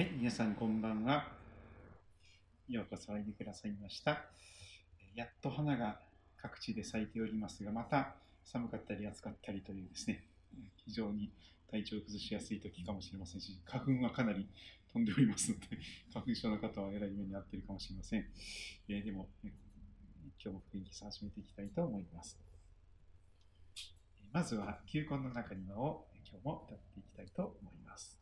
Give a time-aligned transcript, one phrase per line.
[0.00, 1.28] はい、皆さんこんばんは。
[2.70, 4.24] ようこそおいでくださいました。
[5.14, 6.00] やっと花が
[6.40, 10.24] 各地で咲いておりますが、また寒かったり暑かったりというですね、
[10.86, 11.30] 非常に
[11.70, 14.48] 体調を崩しやすい時かもしれませんし、花粉はかなり
[14.90, 15.66] 飛んでおりますので、
[16.14, 18.26] 花粉症の方はえらい目に遭っているかもしれません。
[18.88, 19.52] えーでも、今
[20.44, 22.40] 日も元気さ始めていきたいと思います。
[24.32, 28.19] まずは、球根の中にはを今日も歌っていきたいと思います。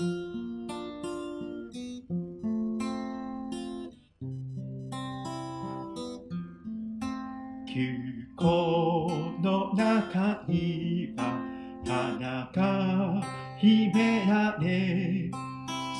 [0.00, 0.06] 球
[8.38, 11.20] 根の中には
[11.84, 13.22] 花が
[13.58, 15.30] 秘められ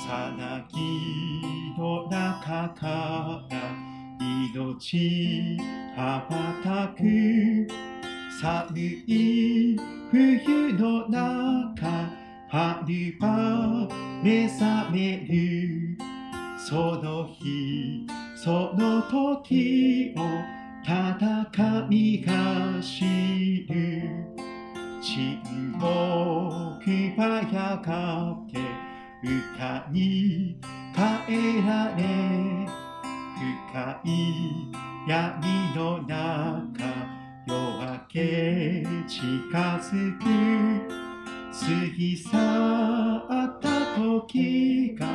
[0.06, 3.60] さなぎの中から
[4.54, 5.58] 命
[5.94, 7.68] 羽ばたく
[8.40, 9.76] 寒い
[10.10, 12.19] 冬の中
[12.50, 13.88] 春は
[14.24, 15.96] 目覚める
[16.58, 20.20] その日その時を
[20.82, 24.10] 戦いが知る
[25.00, 25.40] 沈
[25.78, 25.84] 黙
[27.16, 28.58] はやがて
[29.22, 30.58] 歌に
[30.92, 32.02] 変えられ
[33.70, 34.72] 深い
[35.06, 36.84] 闇の中
[37.46, 37.54] 夜
[37.92, 39.46] 明け近
[39.78, 41.09] づく
[41.52, 45.06] 過ぎ去った時が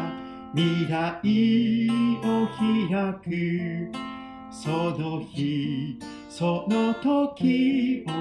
[0.54, 1.90] 未来
[2.24, 2.48] を
[2.90, 4.06] 開く。
[4.52, 8.12] その日その時を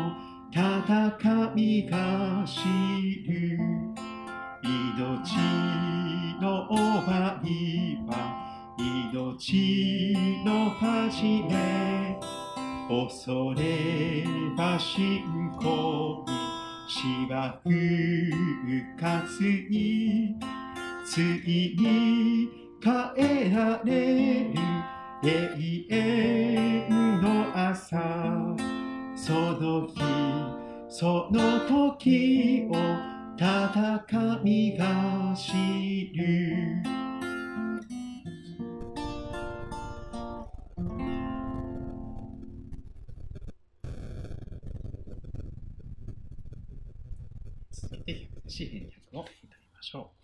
[0.53, 2.59] 戦いが知
[3.29, 3.59] る
[4.63, 5.37] 命
[6.41, 12.19] の終わりは命の始め
[12.89, 14.25] 恐れ
[14.57, 16.44] ば信仰に
[16.87, 17.73] 死は復
[19.01, 20.37] 活に
[21.07, 22.49] ついに
[22.83, 24.55] 変えられる
[25.23, 27.99] 永遠の朝
[29.17, 29.95] その日
[30.89, 32.75] その時を
[33.39, 37.04] 戦いが知る
[49.95, 50.24] しょう。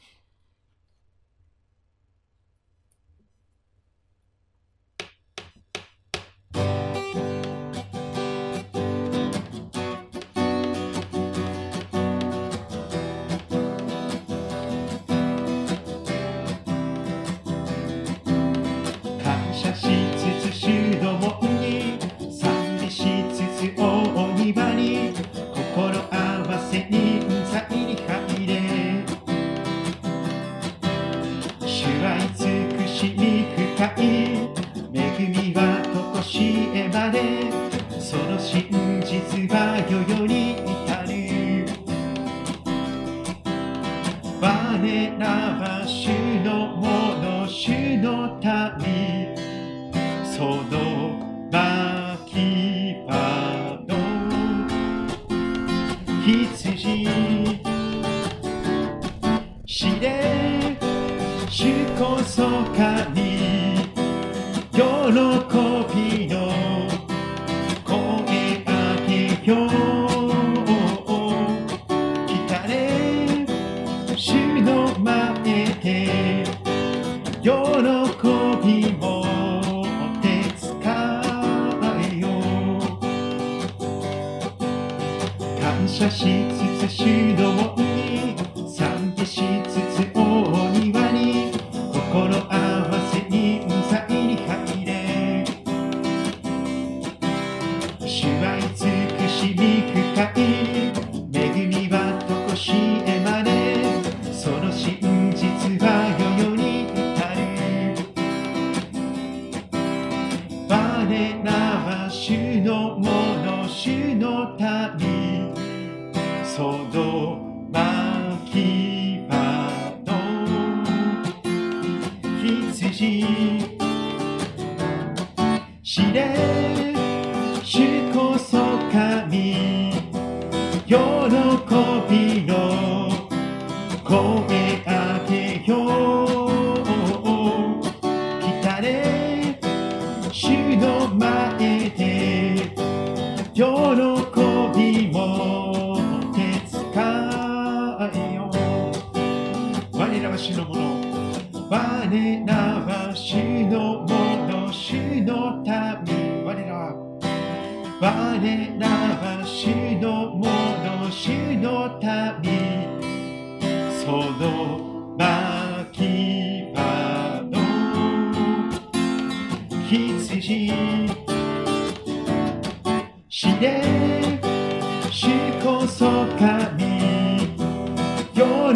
[69.50, 69.79] 上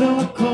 [0.04, 0.53] 喜び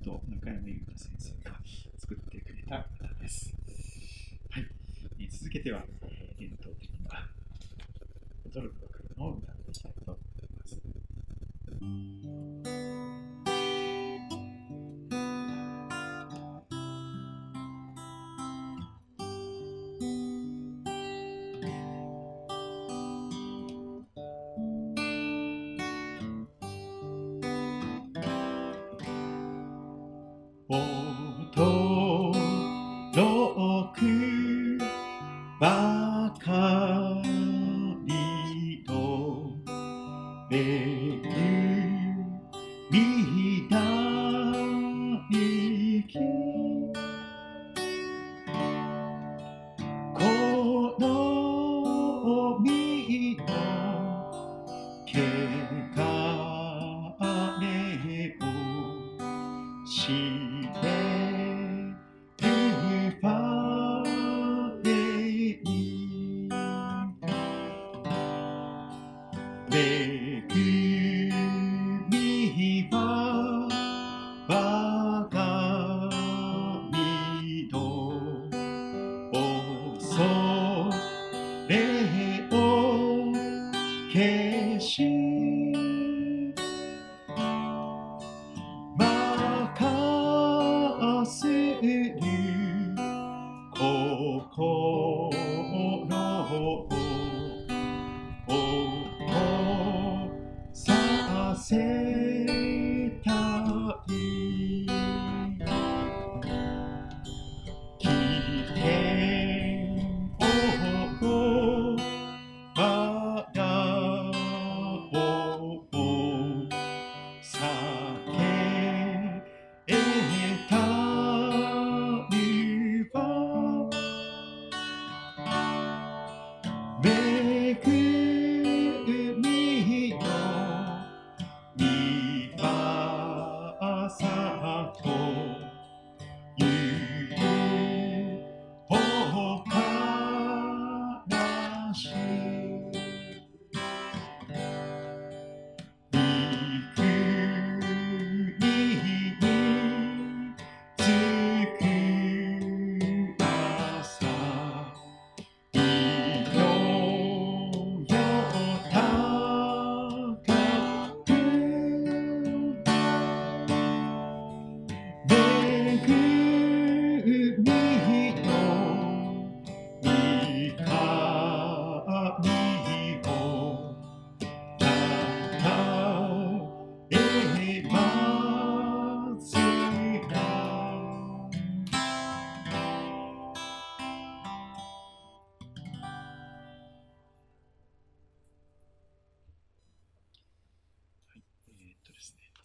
[0.00, 0.64] 先生と中山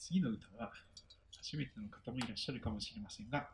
[0.07, 0.71] 次の歌は
[1.41, 3.49] 初めての方もいらっしゃるかもしれませんが、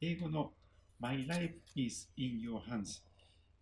[0.00, 0.52] 英語の
[1.00, 3.02] My life is in your hands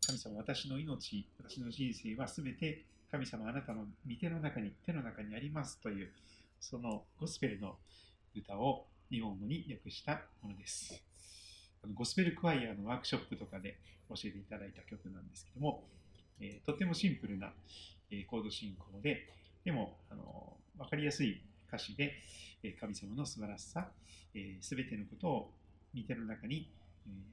[0.07, 6.11] 神様、私の命、私の人生はすべて神様、あなたの御手の中に、手の中にありますという、
[6.61, 7.76] そのゴスペルの
[8.37, 11.02] 歌を日本語に訳したものです。
[11.95, 13.78] ゴスペルクワイアのワークショップとかで
[14.11, 15.85] 教えていただいた曲なんですけども、
[16.38, 17.50] えーとってもシンプルな、
[18.11, 19.26] えーコード進行で、
[19.64, 22.14] でも、あの分かりやすい歌詞で、
[22.80, 23.88] 神様の素晴らしさ、
[24.61, 25.50] す、べ、てのことを
[25.94, 26.70] 見ての中に、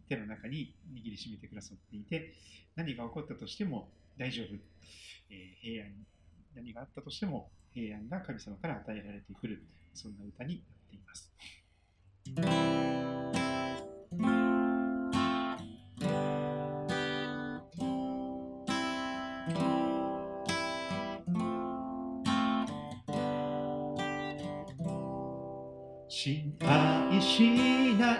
[0.07, 2.33] 手の中に握りしめてくださっていて、
[2.75, 4.55] 何が起こったとしても大丈夫、
[5.29, 5.91] え平安、
[6.55, 9.63] 何があったとしても平安が神様から与えられてくる、
[9.93, 12.72] そんな歌になっています。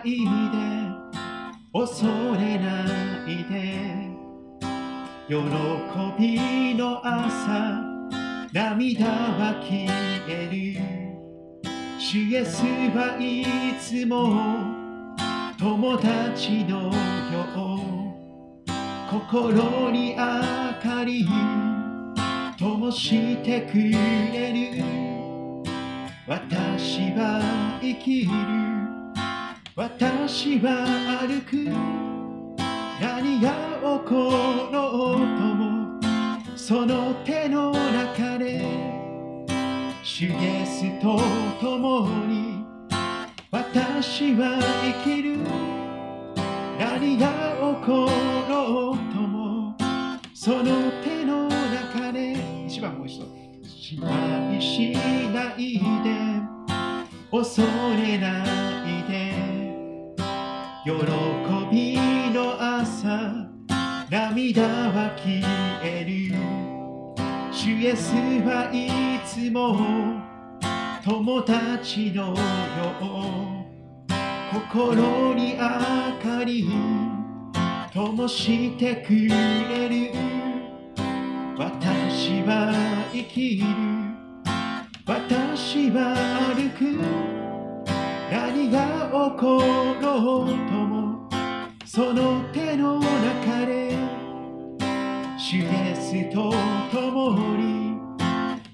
[0.03, 0.27] いで
[1.73, 2.05] 恐
[2.35, 2.85] れな
[3.27, 4.13] いで。
[5.27, 5.35] 喜
[6.19, 7.81] びの朝
[8.51, 9.89] 涙は消
[10.27, 11.03] える。
[11.97, 12.61] 主イエス
[12.93, 13.45] はい
[13.79, 14.75] つも
[15.57, 17.93] 友達のよう。
[19.09, 21.25] 心に明かり
[22.57, 24.83] 灯してくれる。
[26.27, 27.39] 私は
[27.81, 28.82] 生きる。
[29.75, 30.85] 私は
[31.27, 31.55] 歩く。
[33.01, 33.49] 何が
[33.81, 34.29] 起こ
[34.71, 35.99] ろうとも
[36.55, 38.61] その手の中で。
[40.03, 41.19] 主イエスと
[41.59, 42.63] 共に。
[43.49, 45.37] 私は生きる。
[46.77, 48.07] 何が起こ
[48.47, 49.75] ろうとも
[50.35, 52.37] その手の中で。
[52.67, 53.25] 一番もう一度。
[53.65, 54.91] 心配し
[55.33, 56.13] ないで。
[57.31, 58.72] 恐れない。
[60.83, 60.91] 喜
[61.71, 61.95] び
[62.33, 63.47] の朝
[64.09, 65.41] 涙は消
[65.81, 66.35] える。
[67.53, 68.11] 主イエス
[68.43, 68.89] はい
[69.25, 69.79] つも
[71.01, 72.35] 友達のよう。
[74.53, 75.59] 心に明
[76.19, 76.67] かり
[77.93, 80.11] 灯してくれる。
[81.57, 82.73] 私は
[83.13, 83.65] 生きる。
[85.05, 86.13] 私は
[86.53, 87.42] 歩く。
[88.33, 91.29] 何が起ころうとも
[91.85, 93.95] その手の中で
[95.37, 96.51] 主イエスと
[96.91, 97.95] 共に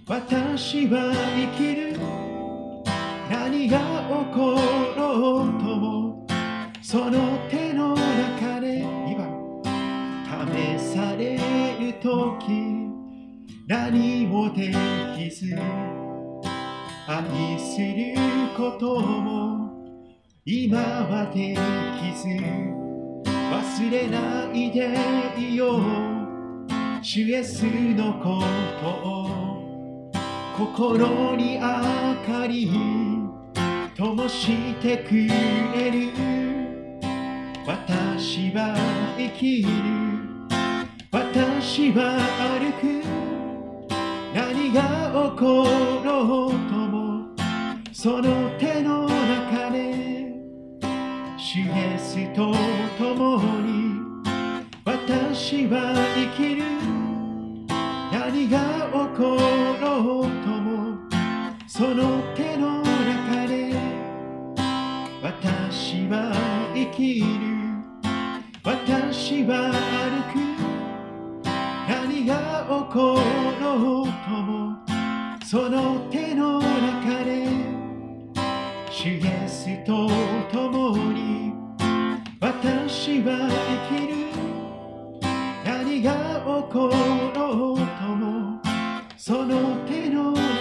[0.07, 1.99] 私は生きる。
[3.29, 3.83] 何が起
[4.33, 4.55] こ
[4.97, 6.25] ろうとも
[6.81, 8.81] その手の中で
[10.25, 12.89] 試される時
[13.67, 14.73] 何もで
[15.17, 15.53] きず
[17.11, 18.13] 愛する
[18.55, 19.71] ことも
[20.45, 21.57] 今はで
[21.99, 22.27] きず
[23.25, 24.95] 忘れないで
[25.35, 25.81] いよう。
[27.01, 28.43] 主イエスのこ
[28.79, 30.11] とを
[30.55, 31.61] 心に明
[32.27, 32.69] かり
[33.95, 36.11] 灯してくれる。
[37.65, 38.75] 私は
[39.17, 39.69] 生きる。
[41.11, 42.19] 私は
[42.59, 43.03] 歩く。
[44.31, 45.65] 何が起こ
[46.05, 46.78] ろうと
[48.01, 50.31] その手の中で
[51.37, 52.55] 主イエスと
[52.97, 53.99] 共に
[54.85, 56.63] 私は生きる。
[58.09, 59.35] 何が起こ
[59.81, 60.97] ろうとも
[61.67, 63.75] その手の中で
[65.21, 66.31] 私は
[66.73, 67.25] 生きる。
[68.63, 70.39] 私は歩く。
[71.89, 73.19] 何が起こ
[73.59, 74.77] ろうとも
[75.43, 77.78] その手の中で
[79.01, 80.09] 主イエスと
[80.51, 81.53] 共に
[82.41, 83.47] 私は
[83.89, 84.13] 生きる。
[85.63, 86.91] 何が起こ
[87.33, 88.59] ろうとも
[89.15, 90.58] その手の中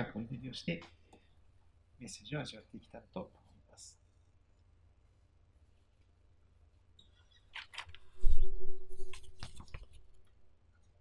[0.00, 0.82] 短くお祈りをして
[1.98, 3.30] メッセージを味わっていきたいと思い
[3.70, 4.00] ます。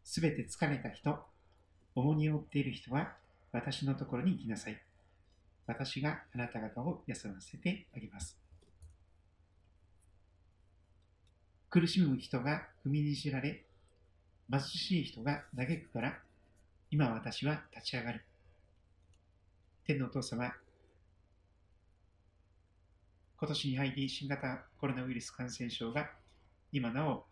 [0.04, 1.18] すべて疲れた人、
[1.96, 3.14] 重荷を負っている人は
[3.54, 4.82] 私のところに行きなさい。
[5.66, 8.38] 私があなた方を休ませてあげます。
[11.70, 13.64] 苦しむ人が踏みにじられ、
[14.52, 16.20] 貧しい人が嘆くから、
[16.92, 18.26] 今私は立ち上がる。
[19.90, 20.54] 天のお父様、
[23.40, 26.12] 今年に入り新型コロナウイルス感染症が
[26.72, 27.26] 今なお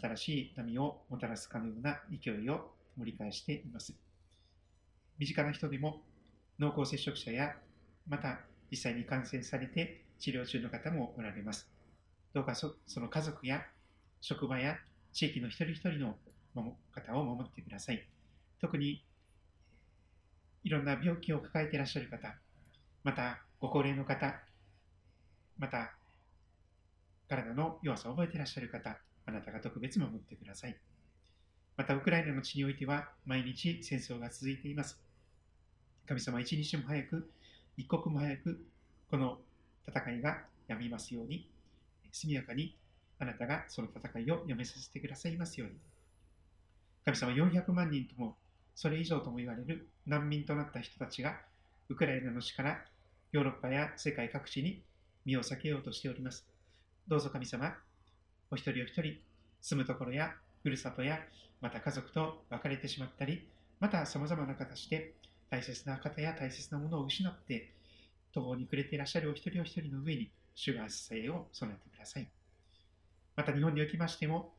[0.00, 3.96] 新しい波をもたらすかのような勢いを盛り返しています。
[5.18, 6.02] 身近な人でも
[6.60, 7.56] 濃厚接触者や
[8.06, 11.68] また実際に感染されて治療中の方もおられます。
[12.32, 13.64] どうかその家族や
[14.20, 14.76] 職場や
[15.12, 16.14] 地域の一人一人の
[16.92, 18.06] 方を守ってください。
[18.60, 19.04] 特に
[20.64, 22.34] いろんな病気を抱えていらっしゃる方、
[23.04, 24.40] またご高齢の方、
[25.58, 25.94] また
[27.28, 30.76] 体の弱さを覚えていらっしゃる方、あなたが特別守ってください。
[31.76, 35.00] また、ウクライナの地においては、毎日戦争が続いています。
[36.06, 37.30] 神様、一日も早く、
[37.76, 38.66] 一刻も早く、
[39.10, 39.38] この
[39.86, 41.48] 戦いがやみますように、
[42.10, 42.76] 速やかに
[43.18, 45.76] あなたがその戦いをやめさせてくださいますように。
[47.04, 48.36] 神様、400万人とも、
[48.80, 51.34] それ以上とも言われる難民となった人たちが、
[51.88, 52.78] ウクライナの地から
[53.32, 54.84] ヨーロッパや世界各地に
[55.24, 56.46] 身を避けようとしております。
[57.08, 57.74] どうぞ神様、
[58.52, 59.18] お一人お一人、
[59.60, 60.32] 住むところや
[60.62, 61.18] ふるさとや、
[61.60, 63.48] また家族と別れてしまったり、
[63.80, 65.12] また様々な形で
[65.50, 67.72] 大切な方や大切なものを失って、
[68.32, 72.28] 途方に暮れていらっしゃるお一人お一人の上に、主が支えを備えてください。
[73.34, 74.52] また日本におきましても、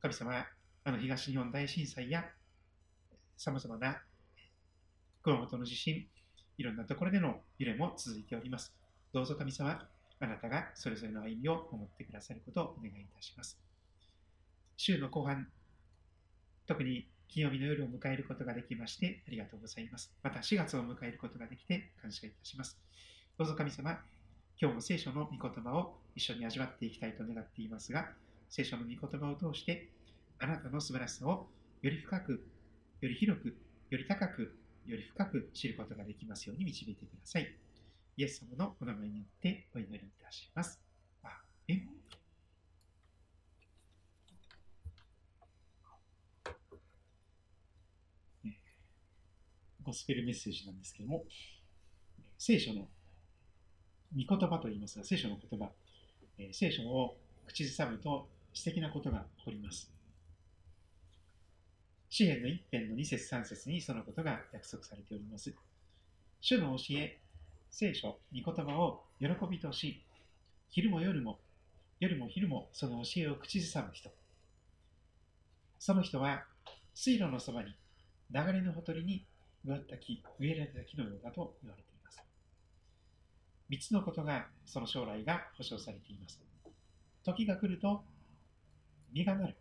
[0.00, 0.44] 神様、
[0.82, 2.24] あの東日本大震災や、
[3.36, 4.02] 様々な
[5.22, 6.06] 熊本の地震、
[6.58, 8.74] いろんなところでの揺れも続いております。
[9.12, 9.88] どうぞ神様、
[10.20, 13.58] あなたがそれぞれの歩みを守ってくださることをお願いいたします。
[14.76, 15.48] 週の後半、
[16.66, 20.12] 特に金曜日の夜を迎えることができましてありがとうございます。
[20.22, 22.78] また4月を迎えることができて感謝いたします。
[23.38, 23.98] どうぞ神様、
[24.60, 28.10] 今日も聖書の御言葉を一緒に味わっていきたいと願っていますが、
[28.50, 29.88] 聖書の御言葉を通して、
[30.38, 31.48] あなたの素晴らしさを
[31.80, 32.44] より深く、
[33.02, 33.48] より広く、
[33.90, 34.56] より高く、
[34.86, 37.52] より深く知ることができますように導いてください。
[38.16, 40.80] イエス様のお名前によってお祈りいたします。
[41.24, 41.78] アー
[49.82, 51.24] ゴスペルメッセージなんですけども、
[52.38, 52.82] 聖書の
[54.14, 55.72] 御言葉と言いますが、聖書の言葉、
[56.38, 57.16] え、聖書を
[57.48, 59.92] 口ずさむと素敵なことが起こります。
[62.14, 65.54] 詩篇の一編の二節三節にそのことが約束されております。
[66.42, 67.18] 主の教え、
[67.70, 70.04] 聖書、御言葉を喜びとし、
[70.68, 71.38] 昼も夜も、
[72.00, 74.10] 夜も昼もその教えを口ずさむ人。
[75.78, 76.44] その人は
[76.92, 77.74] 水路のそばに
[78.30, 79.24] 流れのほとりに
[79.64, 82.22] 植わった木、植えられた木のようだと言われています。
[83.70, 86.38] 三つのことがその将来が保証されています。
[87.24, 88.04] 時が来ると
[89.14, 89.56] 実がなる。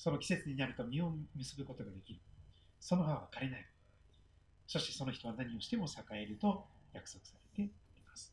[0.00, 2.20] その季節になると実を結ぶことができる。
[2.80, 3.66] その葉は枯れない。
[4.66, 7.70] そしてその人は何をしても栄えると約束されてい
[8.08, 8.32] ます。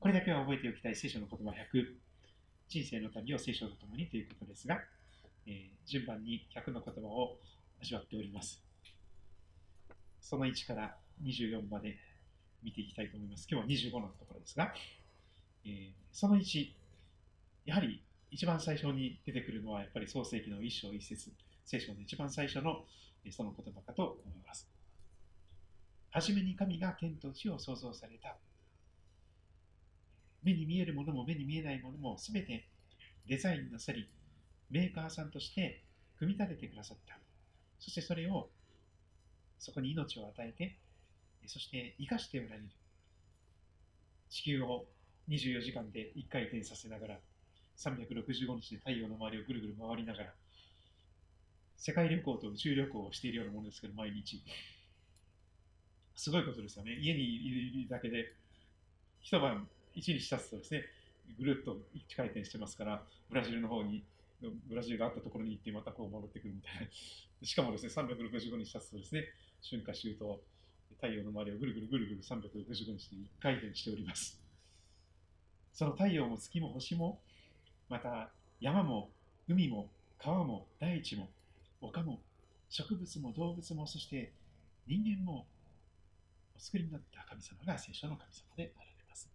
[0.00, 1.94] これだけは覚えておきたい聖書の言葉100。
[2.68, 4.80] 人生の旅を聖書とともにということですが、
[5.46, 7.36] えー、順番に100の言葉を
[7.80, 8.60] 味わっております。
[10.20, 11.96] その1から24まで
[12.64, 13.46] 見ていきたいと思います。
[13.48, 14.74] 今日は25のところですが、
[15.64, 16.66] えー、その1、
[17.66, 21.30] やはり一番最初に出てくるのは、やっぱり創世記の一章一節、
[21.66, 22.86] 聖書の一番最初の
[23.30, 24.66] その言葉かと思います。
[26.10, 28.38] はじめに神が天と地を創造された。
[30.42, 32.66] 目に見えるものも目に見えないものもすべて
[33.28, 34.08] デザインなさり、
[34.70, 35.84] メーカーさんとして
[36.18, 37.18] 組み立ててくださった。
[37.80, 38.48] そしてそれを、
[39.58, 40.78] そこに命を与えて、
[41.46, 42.70] そして生かしておられる。
[44.30, 44.86] 地球を
[45.28, 47.18] 24時間で1回転させながら、
[47.82, 50.34] 365日で太陽の周りをぐるぐる回りながら、
[51.76, 54.40] 世界旅行と宇宙旅行をしているようなものですけど、毎日。
[56.14, 56.94] すごいことですよね。
[57.00, 58.32] 家にいるだけで、
[59.20, 60.84] 一晩、一日経つとですね、
[61.38, 64.04] ぐるっと1回転してますから、ブラジルの方に、
[64.68, 67.46] ブラジルがあったところに行って、またこう戻ってくるみたいな。
[67.46, 69.24] しかもですね、365日経つとですね、
[69.68, 70.40] 春夏秋冬、
[70.96, 74.40] 太陽の周りをぐるぐるぐるぐる365日で1回転しております。
[75.72, 77.20] その太陽も月も星も
[77.92, 79.10] また山も
[79.46, 81.28] 海も川も大地も
[81.82, 82.22] 丘も
[82.70, 84.32] 植物も動物もそして
[84.86, 85.44] 人間も
[86.56, 89.28] お作りになった神様が聖書の神様であられます。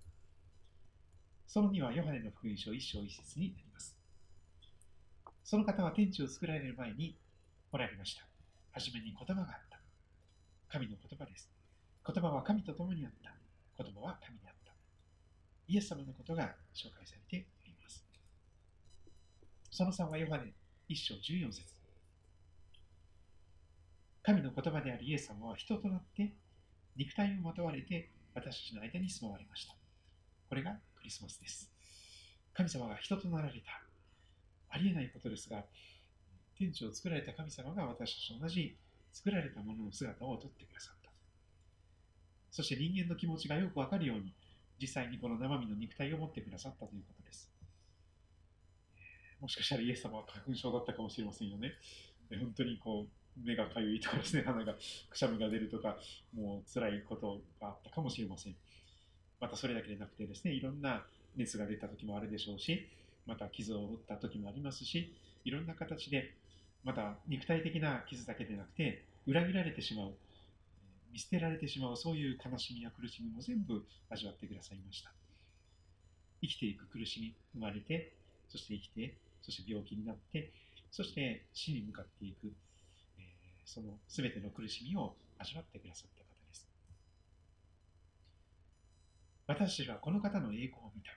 [1.46, 3.96] その2はヨハネの福音書一章一節になります。
[5.44, 7.16] その方は天地を作られる前に
[7.72, 8.26] おられました。
[8.72, 9.80] はじめに言葉があった。
[10.68, 11.48] 神の言葉です。
[12.04, 13.36] 言葉は神と共にあった。
[13.84, 14.74] 言葉は神であった。
[15.68, 17.46] イエス様のことが紹介されて
[19.78, 20.52] その3はヨハネ
[20.90, 21.62] 1章14節
[24.24, 26.34] 神の言葉であるイエス様は人となって
[26.96, 29.76] 肉体をまとわれて私たちの間に住まわれました。
[30.50, 31.72] これがクリスマスです。
[32.56, 33.84] 神様が人となられた。
[34.70, 35.64] ありえないことですが、
[36.58, 38.76] 天地を作られた神様が私たちと同じ
[39.14, 41.12] 作られたものの姿をとってくださった。
[42.50, 44.34] そして人間の気持ちがよくわかるように、
[44.82, 47.57] 実際にこの生身の肉体を持ってくださったということです。
[49.40, 51.74] もしかしたらイエス様は花粉症だったかもしれませんよね。
[52.30, 54.76] 本当にこう、目がかゆいとかですね、鼻が
[55.10, 55.98] くしゃみが出るとか、
[56.34, 58.56] もう辛いことがあったかもしれません。
[59.40, 62.88] またそれだけでなくてですね、いろんな熱が出た時もあるでしょうし、
[63.28, 65.14] また傷を負った時もありますし、
[65.46, 66.34] いろんな形で、
[66.84, 70.14] また肉体的な傷だけでなくて、裏切られてしまう、
[71.12, 75.12] 見捨てられてしまう、そういう悲しみや苦しみも全部味わってくださいました。
[76.42, 78.14] 生きていく苦しみ、生まれて、
[78.50, 79.16] そして生きて、
[79.48, 80.52] そして病気になって、
[80.92, 82.52] そして死に向かっていく、
[83.18, 83.26] えー、
[83.64, 86.68] その全ての苦しみを味わってくださった方です。
[89.48, 91.12] 私はこの方の栄光を見た。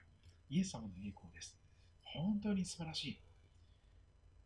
[0.48, 1.56] イエス様の栄光です。
[2.04, 3.20] 本当に素晴らしい。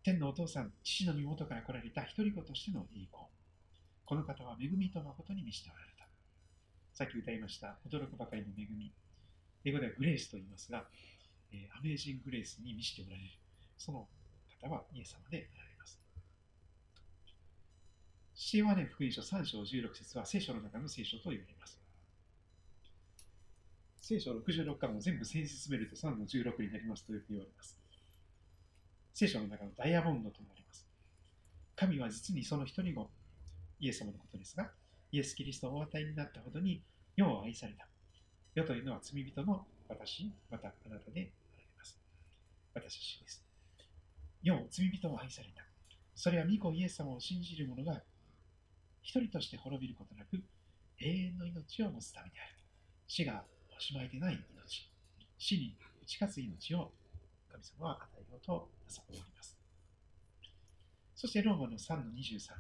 [0.02, 3.24] 天のお父さん、父の身元から来られた一人子としての栄光。
[4.06, 6.08] この方は恵みと誠に満ちておられた。
[6.94, 8.92] さっき歌いました驚くばかりの恵み。
[9.64, 10.84] 英語ではグレースと言いますが、
[11.52, 13.43] えー、アメージング・グレースに満ちておられる。
[13.78, 14.06] その
[14.60, 16.00] 方はイエス様であられます。
[18.34, 21.80] シーワネ福音書3章16節は聖書の中の聖書と言われます。
[24.00, 27.80] 聖書66巻を全部先進めると3の16になりますと言われます。
[29.14, 30.86] 聖書の中のダイヤモンドとなります。
[31.76, 33.08] 神は実にその一人子、
[33.80, 34.70] イエス様のことですが、
[35.10, 36.82] イエス・キリストをお与えになったほどに
[37.16, 37.86] 世を愛された。
[38.54, 41.98] 世というのは罪人の私、またあなたであられます。
[42.74, 43.53] 私です。
[44.44, 45.64] 世を罪人を愛された。
[46.14, 48.02] それは御子イエス様を信じる者が
[49.02, 50.36] 一人として滅びることなく
[51.00, 52.54] 永遠の命を持つためである。
[53.08, 53.44] 死が
[53.76, 54.90] おしまいでない命、
[55.38, 56.92] 死に打ち勝つ命を
[57.50, 59.58] 神様は与えようとなさっております。
[61.14, 62.52] そしてローマの3の23。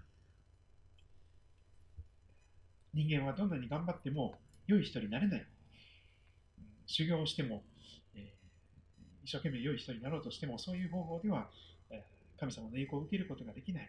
[2.94, 5.46] 人間はどんなに頑張っても良い人になれない。
[6.86, 7.62] 修行をしても、
[8.14, 8.22] えー、
[9.24, 11.50] 一生懸命良い人になろうとしても、そういう方法では、
[12.44, 13.88] 神様の栄光を受けることができない。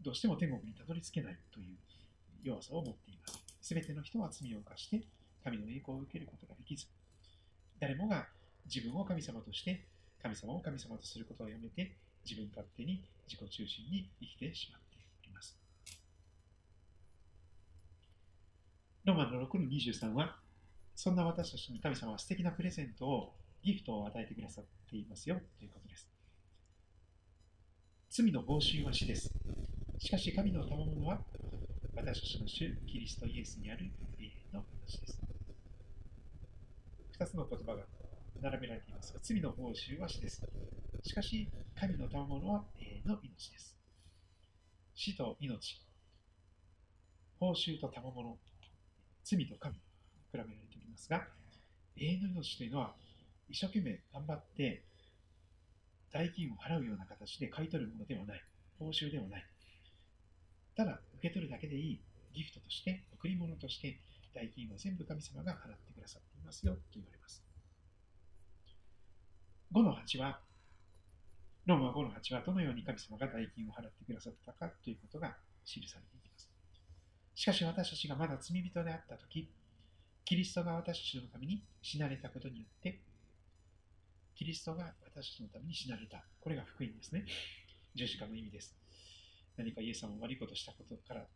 [0.00, 1.76] どうしても天国にたどり着けないという
[2.44, 3.42] 弱さを持っています。
[3.60, 5.02] すべての人は罪を犯して、
[5.42, 6.86] 神の栄光を受けることができず、
[7.80, 8.28] 誰もが
[8.72, 9.86] 自分を神様として、
[10.22, 15.58] 神様を神様とすることをやめて、自分勝手に自己中心に生きてしまっております。
[19.04, 20.38] ローマの6の23は、
[20.94, 26.17] そんな私たちに神様は素敵なプレゼントを、ギフトを与えてくださっていますよということです。
[28.18, 29.32] 罪の報酬は死です。
[29.96, 31.20] しかし神の賜物は
[31.94, 35.20] 私たちの主キリストイエスにある永遠の話です。
[37.16, 37.84] 2つの言葉が
[38.42, 40.42] 並べられていますが、罪の報酬は死です。
[41.04, 43.78] しかし、神の賜物は永遠の命です。
[44.96, 45.80] 死と命、
[47.38, 48.36] 報酬と賜物、
[49.22, 49.80] 罪と神、比
[50.32, 51.28] べられておりますが、
[51.96, 52.96] 永遠の命というのは、
[53.48, 54.82] 一生懸命頑張って、
[56.12, 58.42] 代金を払うような形で買い取るものではない。
[58.78, 59.46] 報酬ではない。
[60.76, 62.00] ただ、受け取るだけでいい
[62.32, 64.00] ギフトとして、贈り物として、
[64.34, 67.42] 代金は全部神様が払ってくださっていますよと言われます。
[69.72, 70.40] 5の8は、
[71.66, 76.48] ローマ5の8はどのように神様が代金を払ってくださったかということが記されています。
[77.34, 79.50] しかし私たちがまだ罪人であったとき、
[80.24, 83.00] キリストが私たちのために死なれたことによって、
[84.38, 86.22] キリストが私たちのために死なれた。
[86.40, 87.26] これが福音ですね。
[87.96, 88.72] 十字架の意味です。
[89.56, 91.26] 何かイエス様を悪いことしたことから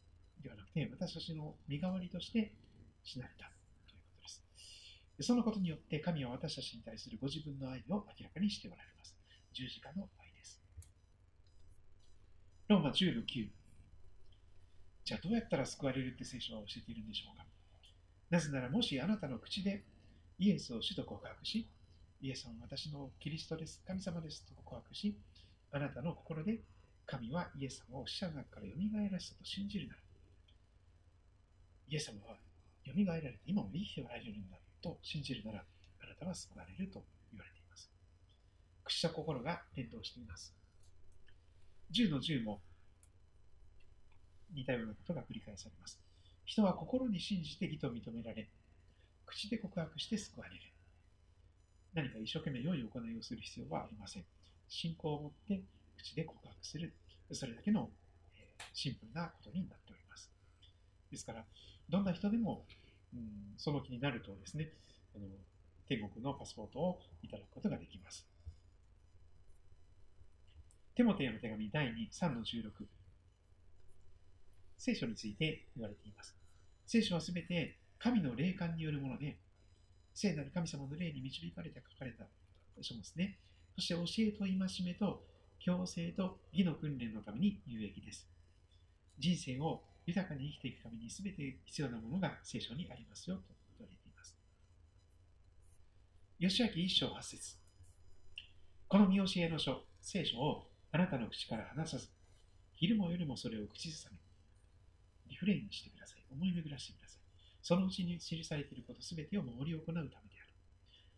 [0.40, 2.54] ではなくて、私たちの身代わりとして
[3.02, 3.50] 死なれた
[3.88, 5.26] ということです。
[5.26, 9.16] そのことによって神は私たちに対するご自分の愛を明らかにしておられます。
[9.52, 10.62] 十字架の愛です。
[12.68, 13.48] ローマ10の9。
[15.04, 17.44] じゃあどうやったら救われるって聖書は教えているんでしょうか
[18.30, 19.82] なぜならもしあなたの口で
[20.38, 21.68] イエスを主と告白し、
[22.22, 25.18] イエス様は私のキリストです、神様ですと告白し、
[25.72, 26.60] あなたの心で
[27.04, 30.00] 神はイエス様を死者の中から蘇らせたと信じるなら、
[31.88, 32.36] イエス様は
[32.86, 35.64] 蘇られて今も生きておられるんだと信じるなら、
[36.00, 37.90] あなたは救われると言われています。
[38.84, 40.54] 口と心が転倒しています。
[41.92, 42.60] 10の10も
[44.54, 46.00] 似たようなことが繰り返されます。
[46.44, 48.48] 人は心に信じて義と認められ、
[49.26, 50.71] 口で告白して救われる。
[51.94, 54.24] 何か一生懸命良い行いをする必要はありません。
[54.68, 55.62] 信仰を持って
[55.98, 56.94] 口で告白する。
[57.32, 57.90] それだけの、
[58.72, 60.30] シンプルなことになっております。
[61.10, 61.44] ですから、
[61.88, 62.64] どんな人でも、
[63.14, 64.70] うん、その気になるとですね、
[65.14, 65.26] あの
[65.88, 68.26] 天国のパスポートをいただくことができます。
[70.94, 72.86] テモテへの手紙第2、3の16。
[74.78, 76.34] 聖書について言われています。
[76.86, 79.38] 聖書はすべて神の霊感によるもので、
[80.14, 82.24] 聖なる神様の霊に導かれて書かれた
[82.80, 83.38] 書物ね。
[83.76, 85.24] そして教えと戒めと
[85.58, 88.28] 強制と義の訓練のために有益です。
[89.18, 93.42] 人生を豊かに生きていくために全て必要なものが聖書にありますよと
[93.78, 94.36] 言われています
[96.40, 97.56] 吉明一章八節
[98.88, 102.08] この見教えの書、聖書をあなたの口から離さず、
[102.74, 104.18] 昼も夜もそれを口ずさめ、
[105.30, 106.22] リフレインしてください。
[106.30, 107.01] 思い巡らしてください。
[107.62, 110.18] そのうちに記されていることすべてを守り行うためである。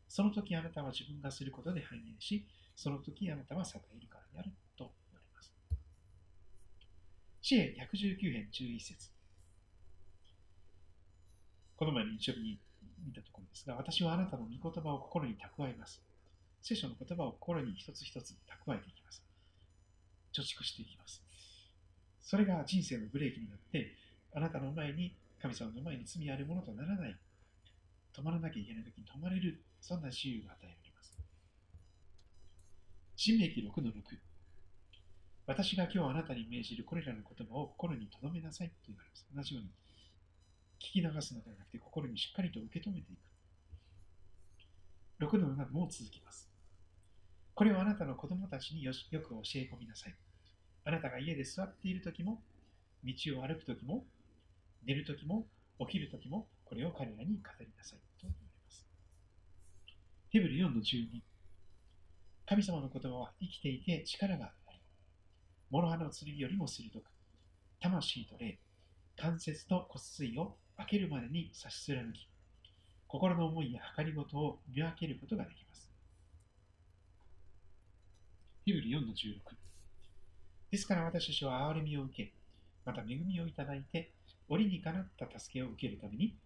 [0.08, 5.52] その時あなたは自分がすることで繁栄し、その時あなたは栄えるからであると言われます。
[7.40, 9.10] 支援119編11節
[11.76, 12.60] この前に日曜日に
[13.04, 16.02] 見たところですが、私はあなたの御言葉を心に蓄えます。
[16.62, 19.22] 聖書の言葉を心に一つ一つ蓄えていきます。
[20.32, 21.22] 貯蓄していきます。
[22.22, 23.94] それが人生のブレーキになって、
[24.34, 27.14] あなたの前に、神様の前に罪あるものとならない。
[28.16, 29.62] 止まらなきゃいけない時に止まれる。
[29.78, 31.18] そんな自由が与えられます。
[33.14, 33.92] 新明記6の6。
[35.46, 39.26] 私が今日あなたに命じるこれらの言葉を心に留めなさいと言われます。
[39.36, 39.68] 同じように、
[40.80, 43.16] 聞き流すのではなくて心にしっかりと受け止めてい
[45.20, 45.26] く。
[45.28, 46.48] 6の7も続きます。
[47.54, 49.20] これをあなたの子供たちによく教
[49.56, 50.14] え込みなさい。
[50.86, 52.42] あなたが家で座っている時も、
[53.04, 54.06] 道を歩く時も、
[54.86, 55.46] 寝る時も、
[55.80, 58.86] 起きる時も、これを彼らに語りなさいと言われます。
[60.30, 61.22] ヘブル4の12。
[62.46, 64.78] 神様の言葉は生きていて力があり、
[65.70, 67.04] 諸刃の剣よりも鋭く、
[67.80, 68.58] 魂と霊、
[69.16, 72.28] 関節と骨髄を分けるまでに差し貫き、
[73.06, 75.90] 心の思いや計りごとを見分けることができます。
[78.66, 79.38] ヘブル4の16。
[80.70, 82.32] ですから私たちは憐れみを受け、
[82.84, 84.12] また恵みをいただいて、
[84.48, 86.36] 折にかなった助けを受けるために、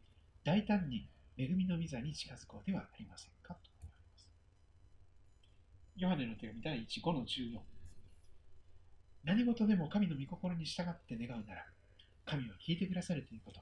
[0.44, 4.28] 大胆に恵みの御座に近づこうではありませんかと思います。
[5.96, 7.60] ヨハネの手紙第1、5の14。
[9.24, 11.66] 何事でも神の御心に従って願うなら、
[12.24, 13.60] 神は聞いてくださるということ。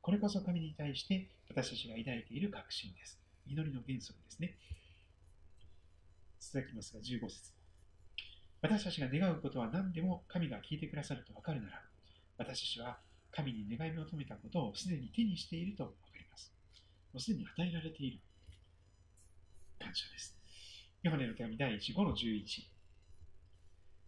[0.00, 3.18] これこそ神に対して私たちが抱いている確信です。
[3.46, 4.56] 祈りの原則ですね。
[6.40, 7.52] 続きますが、15節
[8.60, 11.82] 私たちが願うことは何でも神が聞いてくださると分かるなら、
[12.38, 12.98] 私たちは
[13.34, 16.52] 神に願い求めたことをすでに手にしていると分かります。
[17.12, 18.18] もうすでに与えられている。
[19.80, 20.36] 感謝です。
[21.02, 22.74] ヨハネの手紙第1、5の11。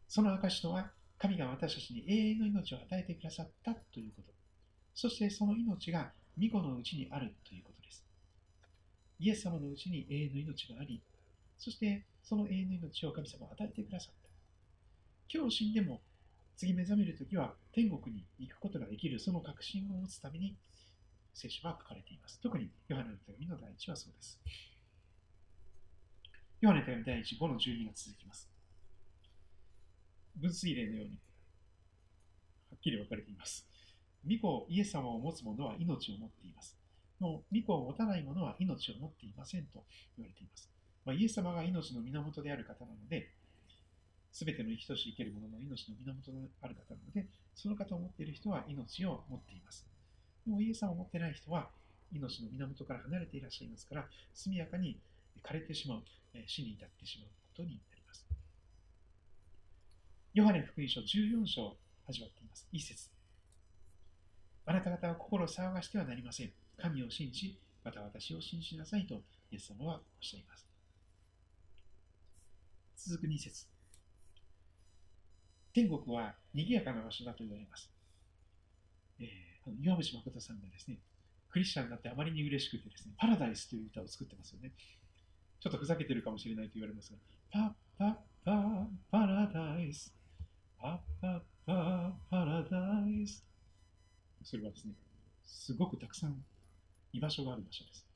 [0.09, 4.33] その証とは、神が私たちに永遠の命を与えてくださったということ。
[4.95, 8.05] そしてその命が御子のうちにあるということです。
[9.19, 11.03] イエス様のうちに永遠の命があり、
[11.59, 14.29] そしてその永遠の命を神様は与えてくださった。
[15.29, 16.01] 今日死んでも
[16.57, 20.57] 次目覚めるときは天国に行くことができるその確信を持つために
[21.35, 22.41] 聖書は書かれています。
[22.41, 24.41] 特にヨハネの手紙の第一はそうです。
[26.63, 28.49] ヨハネの手紙第1、5の12が続きます。
[30.37, 31.19] 分水例のように
[32.71, 33.69] はっきり分かれています。
[34.27, 36.79] 御子イエス様を持つ者は命を持っています。
[37.21, 39.85] もう御子を持たない者は命を持っていませんと
[40.17, 40.71] 言われています。
[41.05, 43.31] まあ、イエス様が命の源である方なので、
[44.37, 49.87] すべての生きとし生ける者のの命の源である方なので、その方を持っている人は命を持っています。
[50.45, 51.71] でもイエス様を持っていない人は
[52.13, 55.01] 命の源から離れていらっしゃいますから、速やかに
[55.43, 56.03] 枯れてしまう、
[56.47, 58.27] 死に至ってしまうことになります。
[60.35, 61.75] ヨハネ福音書14章
[62.07, 62.69] 始まっています。
[62.73, 63.09] 一節。
[64.67, 66.53] あなた方は心を騒がしてはなりません。
[66.77, 70.67] 神を信じ、また私を信じなさいと、イエス様はおっしゃいます。
[72.99, 73.76] 続く2節
[75.77, 77.93] 天国は賑やかな場所だと言われます。
[79.21, 80.97] えー、岩渕誠さんがですね、
[81.51, 84.73] クリスチャンになってあまりに嬉しくてですね、パラダイスという歌を作ってますよね。
[85.61, 87.19] ちょっとふざけてるかもしれないと言われますが、
[87.53, 90.15] パパパパラダイス、
[90.81, 93.45] パパパパラダイス。
[94.45, 94.95] それはですね、
[95.45, 96.43] すごくたくさん
[97.13, 98.07] 居場所がある場所です。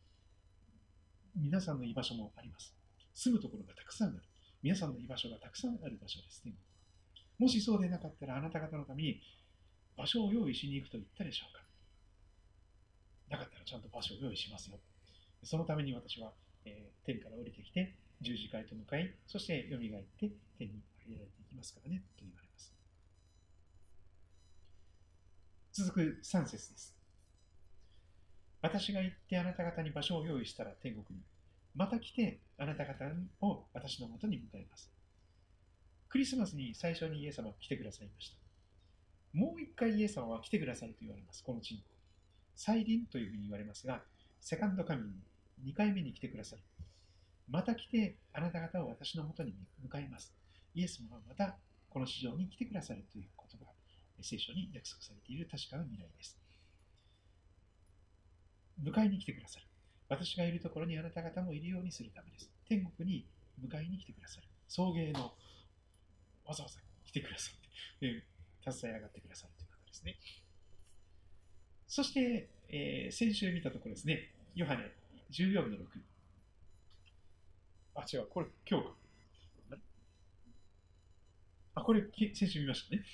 [1.37, 2.75] 皆さんの居場所もあります。
[3.13, 4.23] 住むところがたくさんある。
[4.63, 6.43] 皆さんの居場所がたくさんある場所です。
[6.47, 6.55] ね
[7.41, 9.21] もしそうでなかったら、あなた方のために
[9.97, 11.63] 場所を用意しに行くと言ったでしょうか。
[13.31, 14.79] なかったらちゃんと場所を用意しますよ。
[15.43, 16.33] そのために私は、
[16.67, 22.75] えー、天から降りてきて、十字架へと向かい、そして蘇って天に上げられていきますからね、と言われます。
[25.73, 26.95] 続く3節です。
[28.61, 31.25] 私が行ってあなた方に場所を用意したら天国に。
[31.75, 33.07] また来てあなた方
[33.41, 34.93] を私のもとに迎えます。
[36.11, 38.37] クリスマスに最初にイエス様が来てくださいました。
[39.33, 41.43] もう一回イエス様は来てくださいと言われます。
[41.45, 41.85] この地に。
[42.57, 44.03] 再臨というふうに言われますが、
[44.41, 45.05] セカンドカミン
[45.63, 46.63] グ、2回目に来てくださる。
[47.49, 49.55] また来てあなた方を私のもとに
[49.89, 50.35] 迎えます。
[50.75, 51.57] イエス様はまた
[51.89, 53.67] この市場に来てくださるということが
[54.21, 56.37] 聖書に約束されている確かな未来です。
[58.83, 59.67] 迎えに来てくださる。
[60.09, 62.51] 私がいるところにあなた方もいるようにするためです。
[62.69, 63.27] 天国に
[63.63, 64.49] 迎えに来てくださる。
[64.67, 65.33] 送迎の
[66.51, 68.25] わざわざ来てくださって、
[68.73, 70.17] 携え上がってくださるという方ですね。
[71.87, 74.91] そして、えー、先週見たところですね、ヨハネ
[75.31, 75.85] 14の6。
[77.95, 78.93] あ、違う、これ今日か。
[81.77, 82.03] あ、これ
[82.35, 83.05] 先週見ましたね。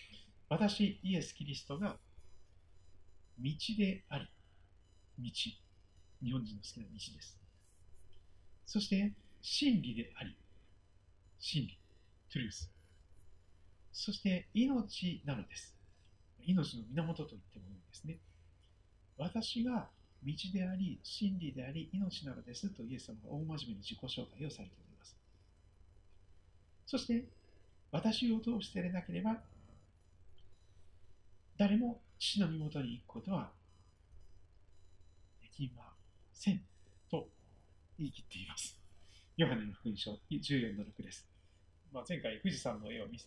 [0.48, 1.98] 私、イエス・キリストが
[3.38, 4.30] 道であり、
[5.18, 5.30] 道。
[6.24, 7.38] 日本人の好きな道です。
[8.64, 10.34] そして、真理であり、
[11.38, 11.78] 真理、
[12.32, 12.75] トゥルース。
[13.96, 15.74] そして、命なのです。
[16.44, 18.18] 命の源と言ってもいいですね。
[19.16, 19.88] 私が
[20.22, 25.16] 道であり、真理であり、命なのですとイエス様が大真面目に自己紹介をされております。
[26.86, 27.24] そして、
[27.90, 29.38] 私を通してでなければ、
[31.56, 33.50] 誰も父の身元に行くことは
[35.40, 35.94] できま
[36.34, 36.60] せん
[37.10, 37.30] と
[37.98, 38.78] 言い切っています。
[39.38, 41.35] ヨハネの福音書14の6です。
[41.92, 43.18] まあ、前回富士山の絵を見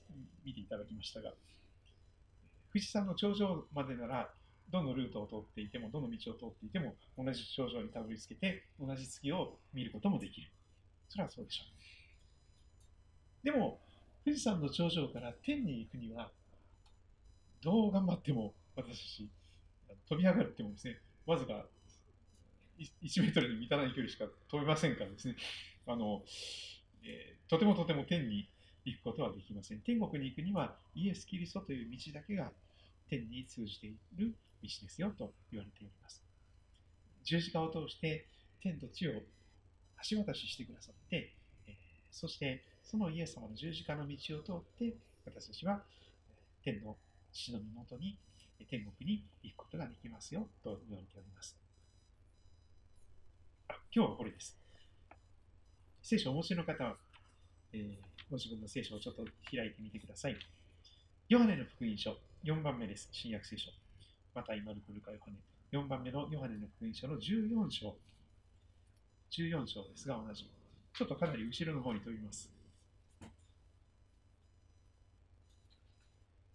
[0.53, 1.33] ていただきましたが、
[2.71, 4.29] 富士山の頂上までなら
[4.71, 10.47] どのルートを通っていても、どの道を通っていても、同じ頂上にたどり着けて、同じ月を見ることもできる。
[11.09, 11.63] それはそうでしょ
[13.43, 13.45] う。
[13.45, 13.79] でも、
[14.23, 16.31] 富士山の頂上から天に行くには、
[17.61, 19.29] どう頑張っても私たち
[20.07, 21.65] 飛び上がってもですね、わずか
[22.79, 25.35] 1メートルに満たない距離しか飛べませんからですね、
[25.87, 26.21] あの、
[27.03, 28.49] えー、とてもとても天に
[28.85, 29.79] 行くことはできません。
[29.81, 32.51] 天国に行くにはイエス・キリストという道だけが
[33.09, 36.23] 天に通じている道ですよと言われております。
[37.23, 38.25] 十字架を通して
[38.61, 39.11] 天と地を
[40.09, 41.33] 橋渡ししてくださって、
[41.67, 41.73] えー、
[42.11, 45.81] そしてそのイエス様の十字架の道を通って私たちは
[46.63, 46.95] 天の
[47.31, 48.17] 父の身元に
[48.69, 51.57] 天国に行くことができますよと言われております。
[53.93, 54.68] 今日はこれです。
[56.09, 56.95] 聖書をお持ちの方は、
[57.71, 57.95] えー、
[58.31, 59.23] ご自分の聖書をちょっと
[59.55, 60.35] 開いてみてください。
[61.27, 63.09] ヨハネの福音書、4番目です。
[63.11, 63.69] 新約聖書。
[64.33, 65.37] また今のルカヨハネ。
[65.71, 67.95] 4番目のヨハネの福音書の14章。
[69.29, 70.49] 14章ですが同じ。
[70.97, 72.51] ちょっとかなり後ろの方に飛びます。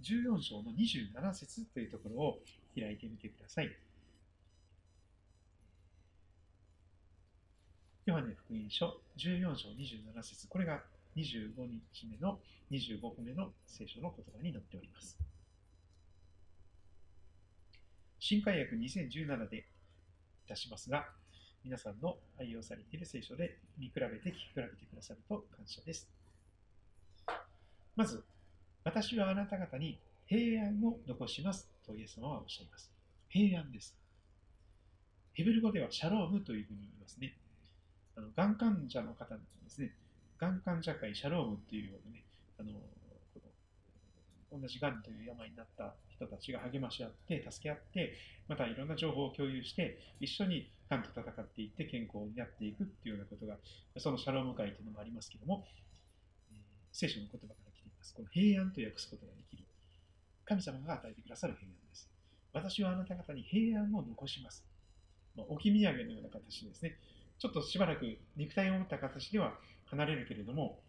[0.03, 2.39] 14章の27節というところを
[2.77, 3.71] 開いてみてください。
[8.07, 10.83] ヨハネ福音書14章27節これが
[11.17, 12.39] 25日目の
[12.71, 15.17] 25個目の聖書の言葉になっております。
[18.19, 19.63] 新海訳2017でい
[20.47, 21.07] たしますが、
[21.65, 26.07] 皆さんの愛用されている聖書で見比べて聞き比べてくださると感謝です。
[27.97, 28.23] まず、
[28.85, 32.93] 私はあなた方に平安を残しますとイエス様はおっしゃいます。
[33.31, 33.97] 平安です。
[35.33, 37.35] ヘブル語ではシャロームというふうに言いますね。
[38.17, 39.93] あの、がん患者の方ですね。
[40.39, 42.25] がん患者会シャロームっていうようなね、
[42.59, 42.73] あの、
[43.33, 43.41] こ
[44.53, 48.15] の同じがんという病になった人たちが励まし合って、助け合って、
[48.49, 53.57] またいろんな情報を共有して、一緒にがんと戦っていって健康になっていくっていうようなことが、
[53.99, 55.67] そのシャローム会というのもありますけども、
[56.51, 56.59] えー、
[56.93, 58.15] 聖書の言葉から来ています。
[58.15, 59.65] この平安と訳すことができる。
[60.45, 62.11] 神様が与えてくださる平安です。
[62.53, 64.65] 私はあなた方に平安を残します。
[65.37, 66.97] まあ、置き土産のような形ですね。
[67.45, 68.07] ちょっとしばらく
[68.39, 69.53] 肉体を持った形では
[69.91, 70.81] 離れるけれども、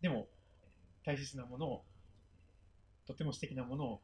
[0.00, 0.28] でも
[1.04, 1.84] 大切なものを、
[3.06, 4.00] とても素敵なものを、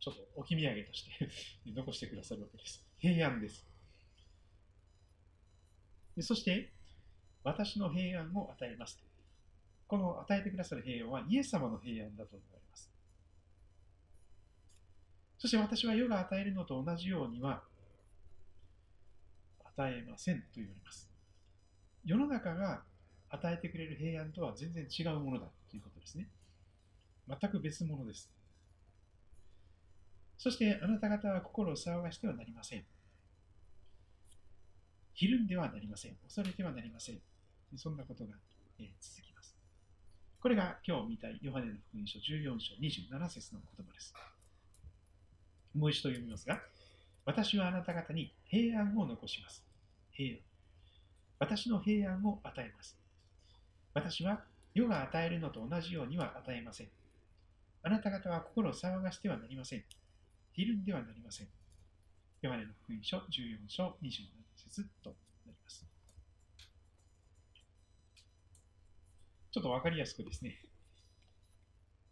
[0.00, 1.28] ちょっと置き土産として
[1.70, 2.82] 残してくださるわけです。
[2.98, 3.66] 平安です。
[6.16, 6.72] でそして、
[7.44, 9.04] 私の平安を与えます。
[9.86, 12.90] この与えてくださる平安はイエス様の平安だと言われます。
[15.36, 17.64] そして私は世が与えるのと同じようには
[19.78, 21.08] 与えませんと言われます。
[22.04, 22.82] 世の中が
[23.30, 26.28] 与えてくれる平安とは全然違うものだということですね。
[27.28, 28.30] 全く別物です。
[30.36, 32.84] そしてあなた方は心を騒がしてはなりません。
[35.14, 36.16] ひるんではなりません。
[36.24, 37.20] 恐れてはなりません。
[37.76, 38.30] そんなことが、
[39.00, 39.56] 続きます。
[40.40, 44.14] これが今日見たいヨハネの福音書14章27節の言葉です。
[45.74, 46.60] もう一度読みますが、
[47.24, 49.67] 私はあなた方に平安を残します。
[50.18, 50.40] 平安。
[51.38, 52.98] 私の平安を与えます。
[53.94, 54.42] 私は
[54.74, 56.88] 世が与えるのと同じようには与えません。
[57.84, 59.84] あなた方は心を騒がしてはなりません。
[60.52, 61.46] ひるんではなりません。
[62.42, 63.22] ヨハネの福音書14
[63.68, 65.10] 章27節と
[65.46, 65.86] なります。
[69.52, 70.58] ちょっとわかりやすくですね、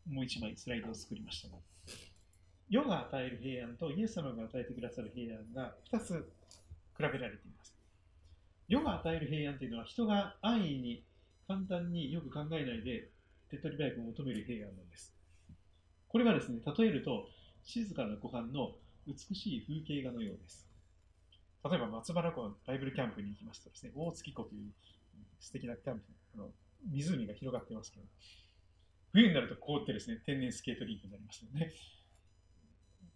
[0.08, 1.56] もう一枚スライドを作りましたが、
[2.68, 6.32] 世が与える平安とイエス様が与えてくださる平安が2つ
[6.96, 7.75] 比べられています。
[8.68, 11.04] 世が与える平安というのは人が安易に
[11.46, 13.08] 簡単によく考えないで
[13.50, 15.14] 手っ取り早く求める平安なんです。
[16.08, 17.28] これはですね、例えると
[17.62, 18.72] 静かな湖畔の
[19.06, 20.66] 美しい風景画のようです。
[21.68, 24.72] 例えば松原湖のバイブルキャンプに行きますとですね、大月湖という
[25.38, 26.04] 素敵なキャンプ、
[26.34, 26.50] あの
[26.90, 28.06] 湖が広がってますけど、
[29.12, 31.72] 冬になると凍ってですね、天然スケートリンクになりますよね。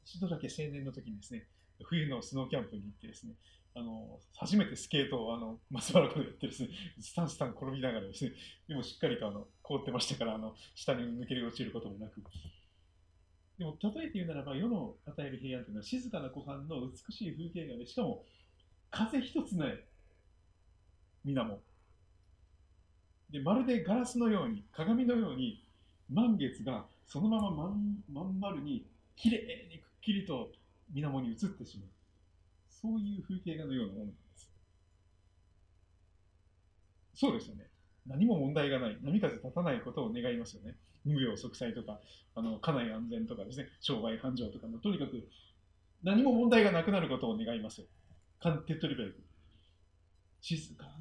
[0.05, 1.47] 一度だけ青年の時にですね、
[1.83, 3.35] 冬のスノーキャンプに行ってですね、
[3.81, 6.68] あの初めてスケートをあの松原湖でやってですね、
[7.01, 8.33] スタンスタン転びながらですね、
[8.68, 12.22] でもしっかりとあの凍ってましたから、あの下に抜け落ちることもなく。
[13.59, 18.24] でも、例えて言うならば、世の与える平安というのは静かな湖畔の美しい風景画で、しかも
[18.91, 19.85] 風一つない
[21.24, 21.59] 水面。
[23.31, 25.62] で、まるでガラスのように、鏡のように、
[26.09, 30.51] 満月がそのまままんまん丸に、きれいにくっきりと
[30.93, 31.89] 水面に映ってしまう。
[32.83, 34.51] そういう風景画のようなものなんです。
[37.14, 37.66] そうですよね。
[38.07, 40.76] 何も問題がない、波風立たないことを願いますよね。
[41.05, 42.01] 無病息災とか、
[42.35, 45.28] あの家内安全とかですね、商売繁盛とかの、とにかく
[46.03, 47.87] 何も問題がなくなることを願いますよ。
[48.66, 49.20] 手っ取り早く。
[50.41, 50.93] 静かな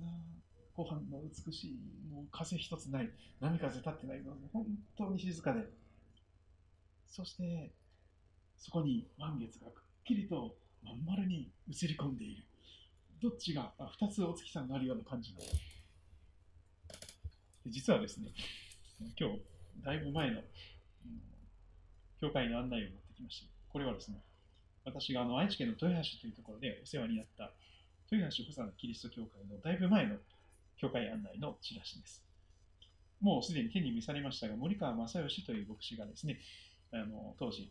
[0.76, 1.80] ご飯の美しい、
[2.12, 3.10] もう風一つない、
[3.40, 4.66] 波風立ってないので、本
[4.98, 5.64] 当に静かで。
[7.08, 7.72] そして、
[8.58, 12.44] そこに満月がくっきりとまん丸に映り込んでいる。
[13.22, 15.40] どっちが、あ2つお月さんがあるような感じの？
[17.68, 18.30] 実はですね、
[19.20, 19.42] 今日、
[19.84, 20.44] だいぶ前の、うん、
[22.22, 23.48] 教会の案内を持ってきました。
[23.72, 24.22] これはですね、
[24.86, 27.52] 私があの愛知県の豊橋というところでお世話になった
[28.10, 30.16] 豊橋補佐のキリスト教会のだいぶ前の
[30.78, 32.24] 教会案内のチラシです。
[33.22, 36.40] もうすでに手に召されましたが、森川正義という牧師がですね、
[36.92, 37.70] あの当時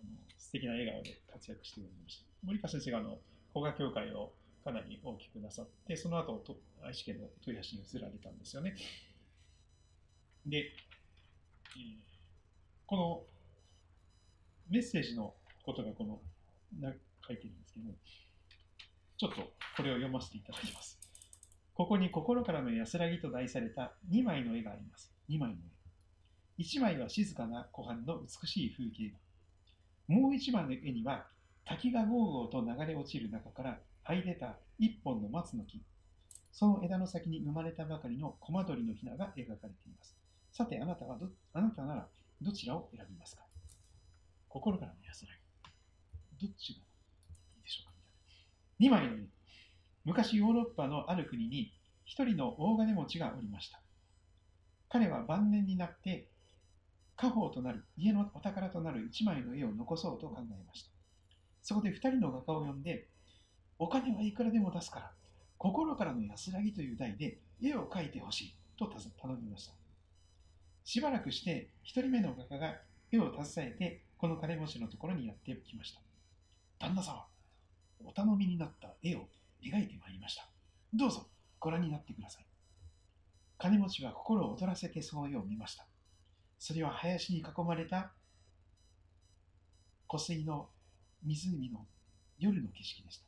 [0.00, 2.24] あの、素敵な笑顔で活躍しておりました。
[2.44, 3.18] 森川先生があの
[3.52, 4.32] 古賀教会を
[4.64, 6.42] かなり大きくなさって、その後
[6.84, 8.74] 愛知県の豊橋に移られたんですよね。
[10.46, 10.72] で、えー、
[12.86, 13.22] この
[14.70, 15.34] メッセージの
[15.64, 16.20] ことがこの
[16.80, 16.92] な
[17.26, 17.86] 書いてるんですけど、
[19.16, 20.98] ちょっとこれを読ませていただきます。
[21.74, 25.12] ここに心からの安らぎと題された2枚の絵があります。
[25.30, 25.56] 2枚の
[26.58, 26.62] 絵。
[26.62, 29.27] 1枚は静かな湖畔の美しい風景画。
[30.08, 31.26] もう1枚の絵には
[31.64, 33.78] 滝がゴーゴーと流れ落ちる中から
[34.08, 35.82] 這い出た一本の松の木。
[36.50, 40.16] その枝の先に生まれたばかりのコマドリのひなが描かれています。
[40.50, 42.08] さて、あなたはど、あなたなら
[42.40, 43.42] どちらを選びますか？
[44.48, 45.32] 心からの安ら
[46.40, 46.46] ぎ。
[46.46, 46.82] どっちがい
[47.60, 47.92] いでしょうか？
[48.80, 49.06] みたいな。
[49.06, 49.28] 2枚の絵。
[50.06, 51.74] 昔ヨーロッパのある国に
[52.06, 53.82] 一人の大金持ちがおりました。
[54.88, 56.30] 彼は晩年になって
[57.20, 60.90] 家宝となる家のお宝となる1枚の絵を残そうと考えました。
[61.62, 63.08] そこで2人の画家を呼んで、
[63.76, 65.10] お金はいくらでも出すから、
[65.58, 69.74] 心からの安らぎという題で絵を描いてほしいと頼みました。
[70.84, 72.76] しばらくして1人目の画家が
[73.10, 76.00] 絵を携えてこの金持ちのところにやってきました。
[76.78, 77.26] 旦那様、
[78.04, 79.28] お頼みになった絵を
[79.60, 80.48] 描いてまいりました。
[80.94, 81.26] どうぞ
[81.58, 82.46] ご覧になってください。
[83.58, 85.87] 金持ちは心を躍らせてその絵を見ました。
[86.58, 88.10] それは林に囲まれた
[90.06, 90.68] 湖水の
[91.24, 91.86] 湖の
[92.38, 93.24] 夜の景色でした。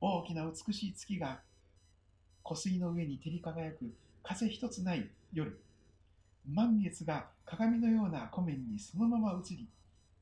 [0.00, 1.40] 大きな美しい月が
[2.42, 3.92] 湖水の上に照り輝く
[4.22, 5.60] 風一つない夜。
[6.48, 9.68] 満月が鏡のような湖面にそのまま映り、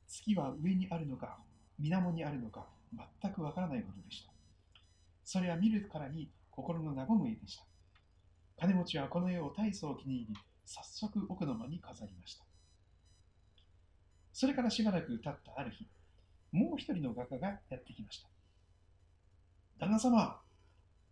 [0.07, 1.39] 月は上にあるのか
[1.79, 2.67] 水面にあるのか
[3.21, 4.33] 全くわからないほどでした。
[5.25, 7.65] それは見るからに心の和む絵でした。
[8.59, 12.45] 金持ちはこの絵を大層気に入り、早速奥の間に飾りました。
[14.33, 15.87] それからしばらく経ったある日、
[16.53, 18.29] もう一人の画家がやってきました。
[19.79, 20.41] 旦那様、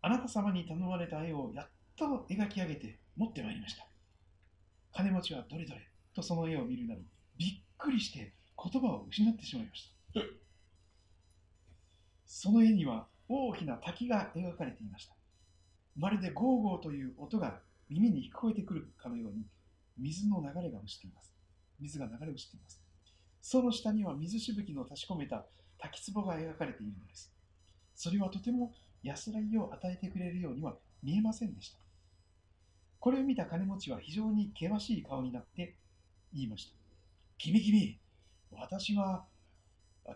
[0.00, 3.86] あなた様に頼まれた絵をやっと描き上げて持ってまいりました。
[4.92, 5.80] 金持ちはどれどれ
[6.14, 7.06] とその絵を見るなり、
[7.38, 7.48] びっ
[7.78, 10.20] くりして言葉を失ってしまいました。
[12.26, 15.14] その絵には大きな滝が描かれていました。
[15.96, 19.46] まるでゴーゴーという音が耳に聞こえてくるかのように、
[19.98, 21.34] 水の流れが落ちています。
[21.78, 22.80] 水が流れ落ちています。
[23.40, 25.44] その下には水しぶきの確し込めた
[25.78, 27.32] 滝壺が描かれているのです。
[27.94, 28.72] それはとても
[29.02, 31.78] 安らぎを与えてくれるようには見えませんでした。
[33.00, 35.76] これを見た金持ちは非常に険しい顔になって
[36.32, 36.76] 言いました。
[37.36, 37.98] 君君、
[38.52, 39.26] 私は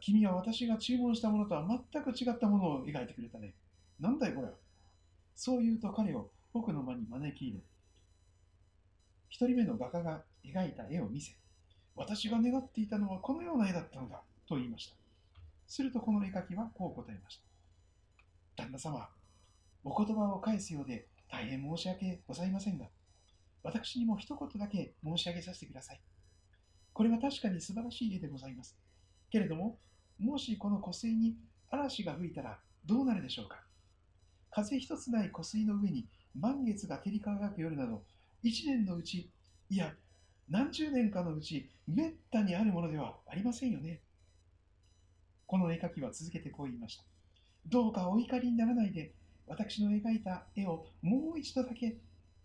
[0.01, 3.55] 君は私が注文したものとは全く違ったものを描いてくれたね。
[3.99, 4.53] なんだいこれは。
[5.35, 7.61] そう言うと彼を僕の間に招き入れ、
[9.28, 11.36] 一人目の画家が描いた絵を見せ、
[11.94, 14.96] 私が願っていたのはこのような絵だったのだと言いました。
[15.66, 17.42] するとこの絵描きはこう答えまし
[18.57, 18.62] た。
[18.62, 19.07] 旦那様、
[19.84, 22.86] お言葉を返すようで大変申し訳ございませんが、
[23.62, 26.00] 私にも一言だけ申し上げさせてください。
[26.94, 28.78] これは確かに素晴らしい絵でございます。
[29.30, 29.76] けれども、
[30.18, 31.36] もしこの湖水に
[31.68, 33.59] 嵐が吹いたらどうなるでしょうか
[34.50, 36.07] 風一つない湖水の上に
[36.39, 38.03] 満月が照り輝く夜など、
[38.43, 39.30] 一年のうち、
[39.70, 39.95] いや、
[40.49, 44.01] 何十年かのうち、めったにあるものではありませんよね。
[45.47, 47.05] この絵描きは続けてこう言いました。
[47.66, 49.12] どうかお怒りにならないで、
[49.47, 51.97] 私の描いた絵をもう一度だけ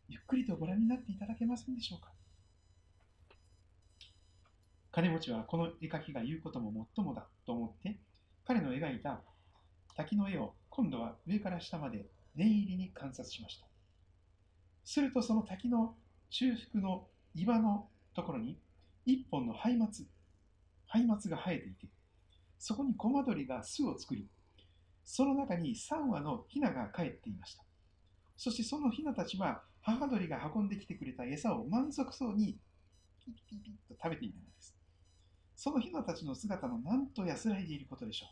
[0.08, 2.12] ゆっくりとご覧になっていただけませんでしょうか。
[4.92, 7.98] 金持ちはこの絵描きが言うことももっともだと思って、
[8.46, 9.22] 彼の描いた
[9.96, 13.71] 滝の絵を今度は上から下まで念入りに観察しました。
[14.84, 15.96] するとその滝の
[16.30, 18.58] 中腹の岩のところに
[19.06, 20.04] 一本の松
[20.94, 21.88] 明、松明が生えていて、
[22.60, 24.28] そこにコマドリが巣を作り、
[25.04, 27.64] その中に3羽のヒナが帰っていました。
[28.38, 32.58] そしてそのヒナたちは母鳥が運んできてくれた餌を満足そうに
[33.24, 34.76] ピッピッピッと食べていたのです。
[35.56, 38.30] そのヒナたちの姿のなんと安らいでいることでしょう。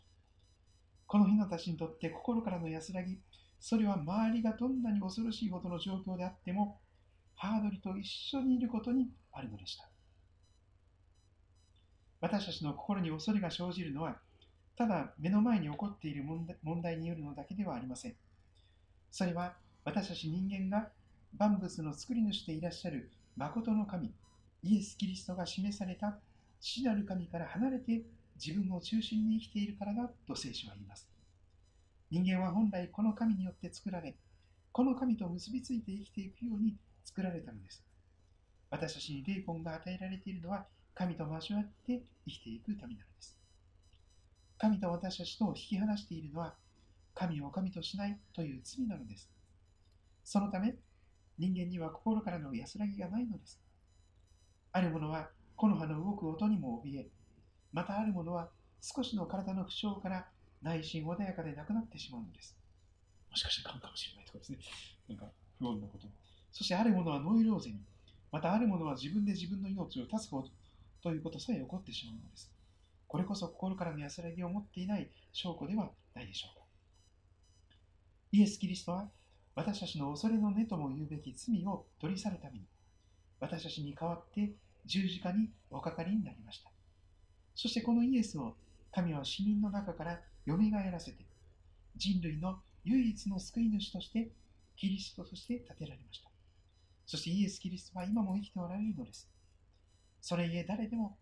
[1.06, 3.20] このヒナたちにとって心からの安らぎ、
[3.60, 6.80] それは周りがどんなに恐ろしいほどの状況であっても、
[7.36, 9.88] 母鳥と一緒にいることにあるのでした。
[12.20, 14.16] 私たちの心に恐れが生じるのは、
[14.76, 18.14] ただ目の前に起こっている問題によるのだけではありません。
[19.10, 20.88] それは私たち人間が
[21.36, 24.14] 万物の作り主でいらっしゃる誠の神、
[24.62, 26.18] イエス・キリストが示された
[26.60, 28.02] 父なる神から離れて
[28.42, 31.09] 自分を中心に生きているからだと聖書は言います。
[32.10, 34.16] 人間は本来この神によって作られ、
[34.72, 37.84] この神と結びついて生きていくように作られたのです。
[38.68, 43.38] 私たちに霊魂が与えられているのは神と交わって生きていくためなのです。
[44.58, 46.54] 神と私たちとを引き離しているのは
[47.14, 49.30] 神を神としないという罪なのです。
[50.24, 50.74] そのため
[51.38, 53.60] 人間には心からの安らぎがないのです。
[54.72, 57.06] ある者は木の葉の動く音にも怯え、
[57.72, 58.50] またある者は
[58.80, 60.26] 少しの体の負傷から
[60.62, 62.56] 内心穏やかでなくなってしまうのです。
[63.30, 64.58] もしかしたら癌かもしれないとかですね。
[65.08, 65.26] なんか
[65.58, 66.06] 不穏なこと。
[66.52, 67.80] そしてある者はノイローゼに、
[68.32, 70.50] またある者は自分で自分の命を絶つこと
[71.02, 72.50] ということさえ起こってしまうのです。
[73.06, 76.64] これこそ心からの安らぎを持っていない証拠ではないでしょうか。
[78.32, 79.08] イエス・キリストは
[79.54, 82.64] 私たちの恐れの根とも言うべき罪を取り去るために、
[83.40, 84.52] 私たちに代わって
[84.86, 86.70] 十字架におかかりになりました。
[87.54, 88.54] そしてこのイエスを
[88.92, 91.24] 神は死人の中からよみがえらせて、
[91.96, 94.30] 人類の唯一の救い主として、
[94.76, 96.30] キリストとして立てられました。
[97.06, 99.28] そしてイエス・キリストは今も生きておられるのです。
[100.20, 101.18] それゆえ誰でも、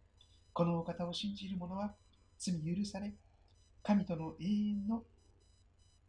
[0.52, 1.94] このお方を信じる者は
[2.38, 3.12] 罪許され、
[3.82, 5.02] 神との永遠の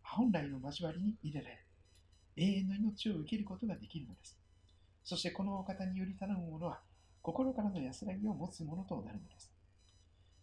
[0.04, 1.64] 本来の交わりに入れられ、
[2.36, 4.38] 永遠の命を受けることができるのです。
[5.04, 6.82] そしてこのお方により頼む者は、
[7.22, 9.52] 心からの安らぎを持つものとなるのです。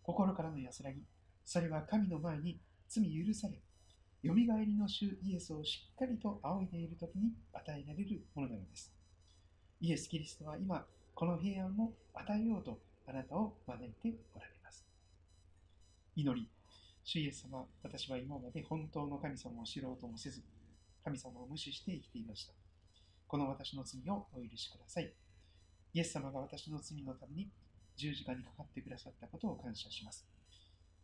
[0.03, 1.03] 心からの安らぎ、
[1.47, 3.55] それは神の前に罪許され、
[4.23, 8.93] よみがえりの主イエスをしっかりと仰いでいるときに与えられるものなのです。
[9.81, 10.85] イエス・キリストは今、
[11.15, 14.85] この平安を与えようとあなたを招いておられます。
[16.17, 16.49] 祈り、
[17.05, 20.43] 主イエス様、私は今まで本当の神様を知ろうともせず、
[21.05, 22.55] 神様を無視して生きていました。
[23.29, 25.13] この私の罪をお許しください。
[25.95, 27.49] イエス様が私の罪のために
[27.95, 30.27] 十字架にかかってくださったことを感謝します。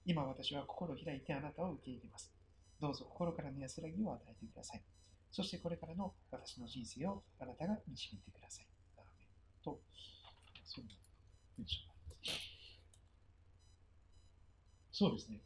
[0.04, 2.32] 今私は心を開いてあなたを受け入れます。
[2.80, 4.82] どうぞ心からの安らぎを与えてください。
[5.30, 8.66] そしてこれからの私の人生をあなたが導いてください。
[8.98, 9.28] アーメン
[9.64, 9.80] と、
[10.64, 10.90] そんな
[11.56, 11.92] 文章
[14.92, 15.40] そうですね。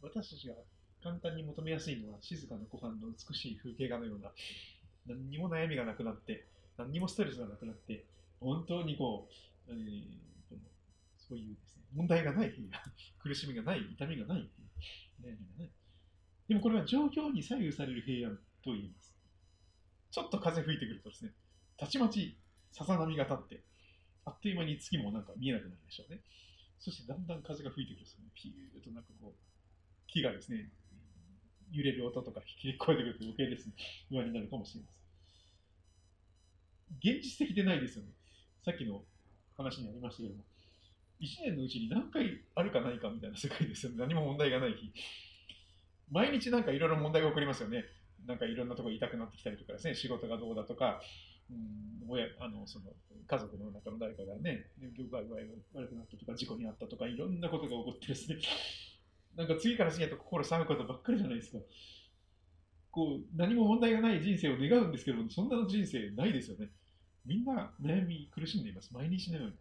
[0.00, 0.54] 私たちが
[1.02, 4.30] 簡単に求めやすいのは静かな湖畔の美しい風景画のような
[5.06, 6.46] 何にも悩みがなくなって
[6.78, 8.04] 何にもストレスがなくなって
[8.40, 9.28] 本当にこ
[9.68, 10.31] う、えー、
[11.32, 12.52] そういうですね、問題がない、
[13.22, 14.50] 苦しみがない、痛みがない、
[15.24, 15.70] 悩みがない。
[16.46, 19.16] でもこれは状況に左右される平安と言います。
[20.10, 21.32] ちょっと風吹いてくるとですね、
[21.78, 22.36] たちまち
[22.70, 23.64] さざ波が立って、
[24.26, 26.20] あっという間に月もなんか見えなくなるでしょうね。
[26.78, 29.34] そしてだんだん風が吹いてくると、ね、ピューッとなんかこう、
[30.06, 30.70] 木がですね、
[31.70, 33.72] 揺れる音とか聞こえてくると余計ですね、
[34.10, 34.88] 不安になるかもしれま
[37.00, 37.14] せん。
[37.14, 38.10] 現実的でないですよね。
[38.62, 39.02] さっきの
[39.56, 40.44] 話にありましたけども、
[41.22, 43.98] 1年のうちに何回あるかないかみたいな世界ですよね。
[43.98, 44.92] 何も問題がない日。
[46.10, 47.84] 毎日なんかいろいろ問題が起こりますよね。
[48.26, 51.00] なんかいろんなところ痛くなってきたりとかですね、仕事がどうだとか、
[51.50, 52.86] うん、親あのその
[53.26, 54.66] 家族の中の誰かがね、
[54.98, 55.44] 業界具合が
[55.74, 58.38] 悪くなったとか、事故に遭ったとか、いろんなことが起こってですね、
[59.36, 61.58] なんか次から次へと心騒ぐことばっかりじゃないですか。
[62.90, 66.68] こう何も問題がない人生を願うんですけどそんなの人生ないですよね。
[67.24, 68.92] みんな悩み苦しんでいます。
[68.92, 69.54] 毎日のように。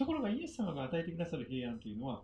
[0.00, 2.22] ところがイエス様が与えてくださる平安というのは、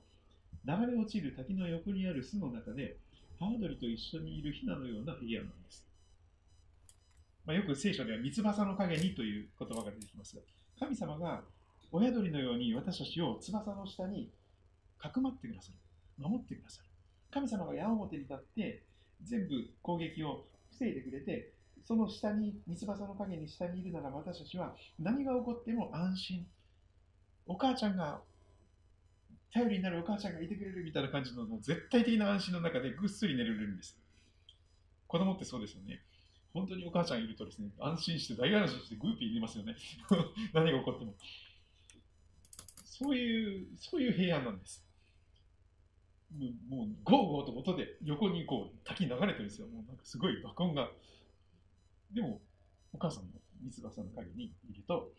[0.64, 2.96] 流れ落ちる滝の横にある巣の中で、
[3.38, 5.84] ハードリと一緒にいるヒナのような平安なんです。
[7.44, 10.42] まあ、よく聖書では三翼の陰にという言葉が出てきますが、
[10.78, 11.42] 神様が
[11.92, 14.30] 親鳥のように私たちを翼の下に
[14.96, 15.74] かくまってくださる。
[16.16, 16.88] 守ってくださる。
[17.30, 18.84] 神様が矢面に立って
[19.22, 21.52] 全部攻撃を防いでくれて、
[21.84, 26.46] その下に、三翼の陰に下にいるなら私たちは何が起こっても安心。
[27.46, 28.20] お母ちゃんが、
[29.52, 33.98] 頼りになるお母ちゃんがいてくれるみたいな感じの絶対的な安心の中でぐっすり寝れるんです。
[35.06, 36.02] 子供ってそうですよね。
[36.52, 39.76] 本当にお母ちゃんいるとですね、安心して、大安心してグーピー寝ますよね。
[40.52, 41.14] 何が起こっても。
[42.84, 44.84] そういう、そういう平安なんです。
[46.68, 49.68] もう、ゴーゴーと音で横にこう滝流れてるんですよ。
[49.68, 50.90] もうなんかすごい爆音が。
[52.10, 52.40] でも、
[52.92, 53.30] お母さんの
[53.62, 55.12] 三つ葉さんの陰にいると、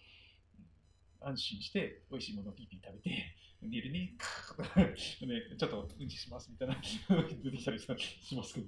[1.21, 6.79] 安心して美味しいものをピーピー食べて、寝るね、ねちょっとうんちしますみたいな
[7.43, 7.87] 出てきたりし
[8.35, 8.67] ますけど、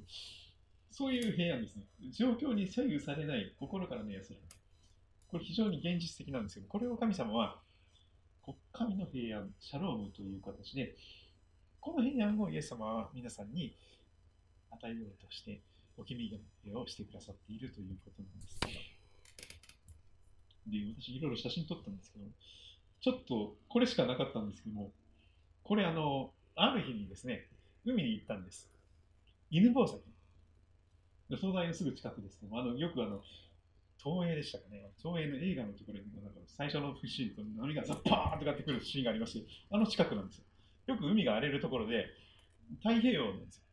[0.92, 1.86] そういう平安ですね。
[2.12, 4.46] 状況に左右されない心からの安らぎ。
[5.28, 7.62] これ非常に現実的なんですけど、これを神様は、
[8.72, 10.96] 神の平安、シャロームという形で、
[11.80, 13.78] この平安をイエス様は皆さんに
[14.72, 15.62] 与えようとして、
[15.98, 18.89] お気に入りをしてくださっているということなんです。
[20.70, 22.26] で、私いろいろ写真撮ったんですけど、
[23.02, 24.92] ちょっとこれしかなかったんですけども、
[25.64, 27.48] これあの、ある日にですね、
[27.86, 28.70] 海に行ったんです。
[29.50, 30.00] 犬吠埼。
[31.30, 33.22] 東大のすぐ近くですけども、あのよくあの、
[33.98, 40.44] 東映でしたかね、東映の映画のところに、なんか最初のシーンと波がザッパーンとかってくるシーンがありまして、あの近くなんですよ。
[40.88, 42.06] よく海が荒れるところで、
[42.78, 43.64] 太平洋なんですよ。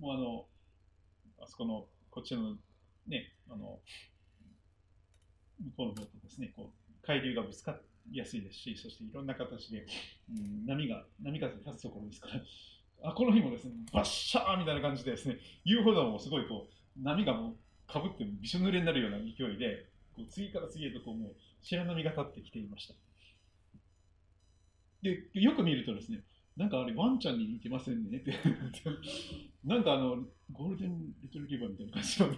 [0.00, 0.46] もうあの、
[1.44, 2.56] あそこの、こっちの
[3.06, 3.78] ね、あの、
[5.64, 7.76] 向こうの方とですね、こう、海流がぶつか
[8.08, 9.86] りやすいですし、そしていろんな形で、
[10.30, 12.34] うん、波が、波風が立つところですから、
[13.04, 17.56] あこの日もですね、バッシャーみたいな感じでですね、遊歩道もすごいこう、波がもう
[17.92, 21.32] かぶってびしょ濡れになるような勢いで、こう次から次へとこうもう
[21.62, 22.94] 白波が立ってきていました。
[25.02, 26.22] で、よく見るとですね、
[26.56, 28.34] なんかあれワンちゃんに似てませんねって、
[29.64, 30.18] なんかあの、
[30.52, 32.28] ゴールデンレトリバーみたいな感じの、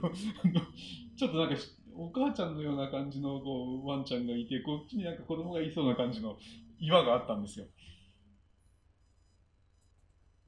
[1.17, 1.57] ちょっとなんか
[1.97, 6.37] お母ちゃんのような感じのこうワンちゃんがいて、こっちになんか子供がいそうな感じの
[6.81, 7.67] 岩があったんですよ。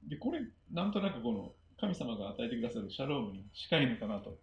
[0.09, 0.41] で、これ、
[0.73, 4.39] なんとなくこの神様が与えてくださるシャロームに近いのかなと。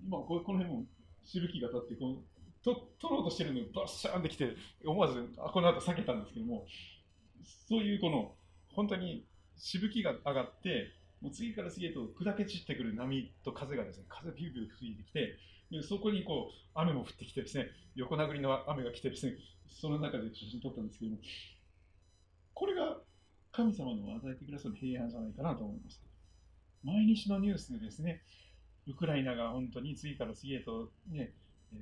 [0.00, 0.84] 今、この辺も
[1.24, 4.54] しぶきが立ってこうと、取ろうとしてるのにバッシャーンってきて、
[4.84, 6.66] 思わずあこの後避けたんですけども、
[7.68, 8.34] そういうこの、
[8.74, 9.24] 本当に
[9.56, 15.38] しぶきが上がって、もう次から次へと砕け散ってくる波と風がですね、風ビュービュー吹いてきて、
[15.82, 19.36] そこにこう雨も降ってきてですね、横殴りの雨が来てですね、
[19.68, 21.18] その中で写真撮ったんですけども、
[22.54, 22.96] これが
[23.52, 26.02] 神様の与えてくださる平安じゃないかなと思います。
[26.82, 28.22] 毎日のニュースでですね、
[28.86, 31.32] ウクライナが本当に次から次へとね、
[31.72, 31.80] えー、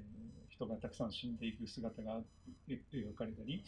[0.51, 2.21] 人がたくさん死んでいく姿が
[2.69, 3.65] 描かれたり、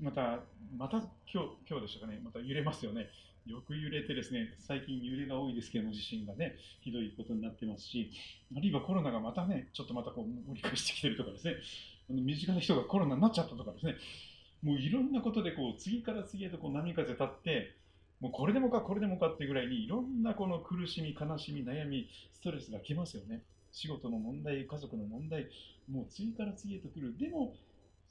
[0.00, 0.40] また、
[0.76, 3.08] また今日今日でしたかね、また揺れますよね。
[3.46, 8.10] よく揺れてですね、最近揺れが多いですけども、地震がね、ひどいことになってますし、
[8.56, 11.56] あるいはコロナがまたね、ちょっとまたこう盛り返してきてるとかですね、
[12.10, 13.96] あの身近な人がコロナになっちゃったとかですね、
[14.62, 17.76] もういろんなことでこう次から次へとこう波風立って、
[18.20, 23.42] もうこれでもかこれでもかっていうぐらいにいろんなこの苦しみ、悲しみ、悩み、ストレスが来ますよね。
[23.72, 25.48] 仕事の問題、家族の問題、
[25.90, 27.18] もう次から次へと来る。
[27.18, 27.54] でも、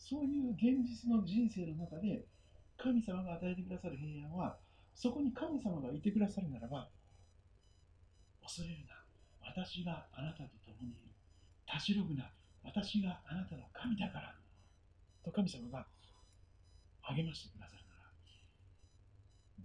[0.03, 2.25] そういう現実の人生の中で、
[2.77, 4.57] 神様が与えてくださる平安は、
[4.93, 6.89] そこに神様がいてくださるならば、
[8.41, 8.99] 恐れるな。
[9.39, 10.99] 私があなたと共にいる。
[11.65, 12.29] たしろぐな。
[12.65, 14.35] 私があなたの神だから。
[15.23, 15.87] と神様が
[17.01, 17.83] 励ましてくださる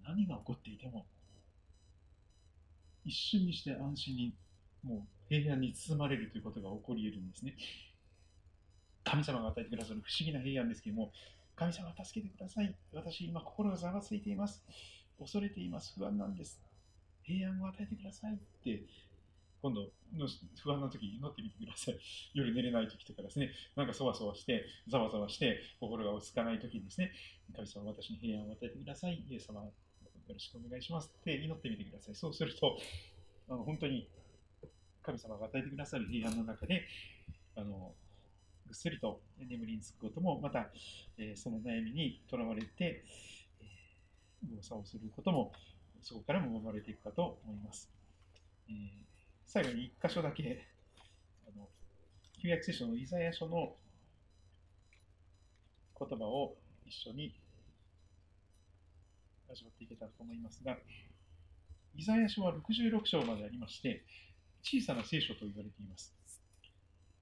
[0.04, 1.04] なら、何が起こっていても、
[3.04, 4.34] 一瞬にして安心に、
[4.84, 7.56] もう平安に包まれるということが起こり得るんですね。
[9.08, 11.12] 神様が与えてくださる不思議な平安ですけども、
[11.56, 12.76] 神様助けてください。
[12.92, 14.62] 私今心がざわついています。
[15.18, 15.94] 恐れています。
[15.98, 16.60] 不安なんです。
[17.22, 18.82] 平安を与えてくださいって、
[19.62, 19.80] 今度
[20.14, 20.28] の
[20.62, 21.98] 不安な時に祈ってみてください。
[22.34, 27.12] 夜寝れない時とかですね、なんかそわそわして、ざわざわして、心が落ち着かない時にですね、
[27.56, 29.24] 神様私に平安を与えてください。
[29.26, 29.72] イエス様、よ
[30.28, 32.14] ろしくお願いしますって祈ってみてください。
[32.14, 32.78] そうすると、
[33.48, 34.06] あの本当に
[35.00, 36.86] 神様が与えてくださる平安の中で、
[37.56, 37.94] あの
[38.68, 40.70] ぐっすりと眠りにつくことも、また、
[41.16, 43.02] え、その悩みにとらわれて、
[44.42, 45.52] 動作をすることも、
[46.02, 47.90] そこからも守られていくかと思います。
[48.68, 48.72] え、
[49.46, 50.66] 最後に一箇所だけ、
[51.46, 51.66] あの
[52.42, 53.74] 旧約聖書のイザヤ書の
[55.98, 56.54] 言葉を
[56.86, 57.34] 一緒に
[59.50, 60.76] 味わっていけたらと思いますが、
[61.96, 64.04] イザヤ書は66章までありまして、
[64.62, 66.17] 小さな聖書と言われています。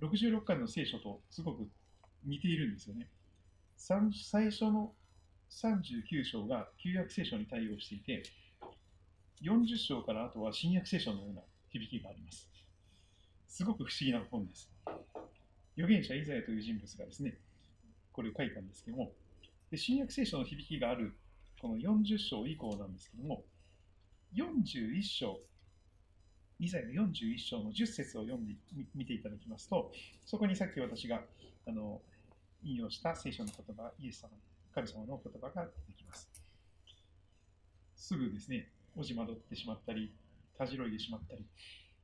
[0.01, 1.68] 66巻の聖書とすごく
[2.24, 3.09] 似ているんですよね。
[3.76, 4.92] 最初の
[5.51, 8.22] 39章が旧約聖書に対応していて、
[9.42, 12.49] 40章からあとは新約聖書のような響きがあります。
[13.49, 14.70] すごく不思議な本です。
[15.76, 17.38] 預言者イザヤという人物がですね、
[18.12, 19.12] これを書いたんですけども、
[19.70, 21.16] で新約聖書の響きがある
[21.61, 23.44] この40章以降なんですけども、
[24.34, 25.40] 41章、
[26.59, 28.54] イザヤの41章の10節を読んで
[28.94, 29.92] みていただきますと、
[30.24, 31.20] そこにさっき私が
[31.66, 32.00] あの
[32.64, 34.30] 引用した聖書の言葉、イエス様、
[34.74, 36.28] 神様の言葉が出てきます。
[37.96, 40.12] すぐですね、おじまどってしまったり、
[40.57, 41.44] たじろいでしまったり、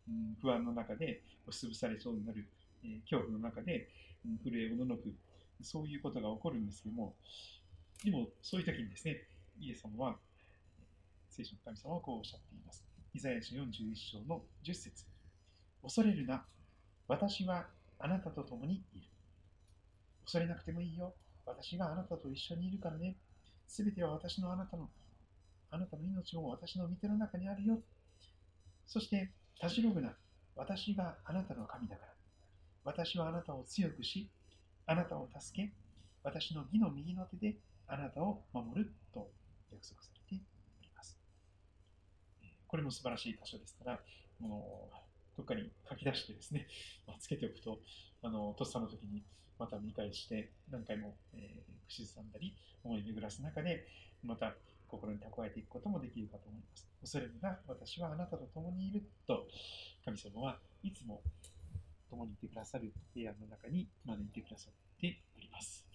[0.09, 2.47] うん、不安の中で押しつぶされそうになる、
[2.85, 3.89] えー、恐怖の中で、
[4.27, 5.15] うん、震えをののく、
[5.63, 7.15] そういうことが起こるんですけども、
[8.05, 9.23] でもそういう時にですね、
[9.61, 10.17] イエス様は、
[11.31, 12.92] 聖書の神様はこうおっしゃっています。
[13.15, 15.05] イザヤ書41章の10節
[15.83, 16.45] 恐れるな、
[17.09, 17.67] 私は
[17.99, 19.07] あなたと共にいる。
[20.25, 21.13] 恐れなくてもいいよ。
[21.45, 23.17] 私があなたと一緒にいるからね。
[23.67, 24.89] すべては私のあなたの、
[25.71, 27.81] あなたの命も私の御手の中にあるよ。
[28.87, 30.15] そして、たじろぐな。
[30.57, 32.13] 私があなたの神だから。
[32.85, 34.31] 私はあなたを強くし、
[34.87, 35.71] あなたを助け、
[36.23, 37.57] 私の義の右の手で
[37.87, 39.31] あなたを守ると
[39.71, 40.22] 約束され。
[42.73, 44.01] これも素晴らしい箇所ですから、
[44.41, 44.97] もう
[45.37, 46.67] どっかに書き出してですね、
[47.07, 47.83] まあ、つけておくと、
[48.23, 49.23] あの、とっさの時に
[49.59, 53.87] また見返して、何回も、えー、口ずさんだり、思い巡らす中で、
[54.23, 54.57] また
[54.89, 56.89] 心に蓄えていくこともできるかと思います。
[57.03, 59.47] 恐れるな、私はあなたと共にいると、
[60.07, 61.23] 神様はいつも
[62.09, 65.87] 共にいてくださる平安の中に招いてくださっております。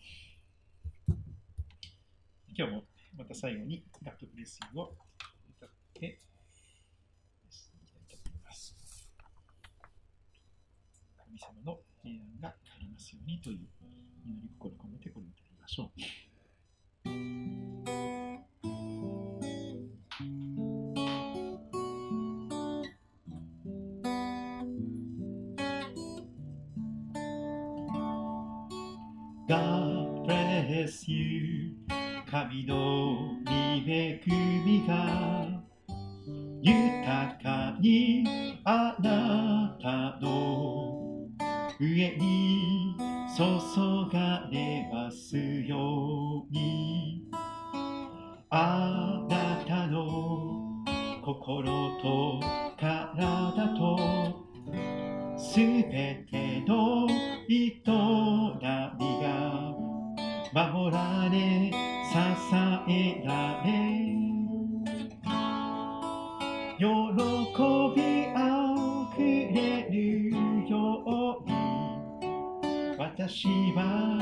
[2.56, 2.84] 今日も
[3.16, 4.96] また最後にラップブレッシンを
[5.58, 6.18] 歌ってい
[8.08, 8.76] きたいと思います。
[11.38, 13.58] 神様の平安がありますようにという
[14.26, 15.92] 祈り心込めてこれを歌いましょう。
[29.48, 31.76] God bless you
[32.30, 32.76] 神の
[33.46, 33.52] 御
[33.88, 34.22] 恵
[34.66, 35.64] みが
[36.62, 38.26] 豊かに
[38.66, 41.07] あなたの
[41.80, 42.96] 上に
[43.38, 43.44] 注
[44.12, 47.24] がれますように。
[48.50, 50.84] あなたの
[51.24, 51.66] 心
[52.02, 52.40] と
[52.80, 53.78] 体と
[55.38, 57.08] すべての
[57.50, 57.84] 営
[58.98, 59.76] みが
[60.54, 61.72] 守られ
[62.10, 62.18] 支
[62.90, 63.68] えられ。
[66.80, 66.84] 喜
[73.28, 74.17] 芝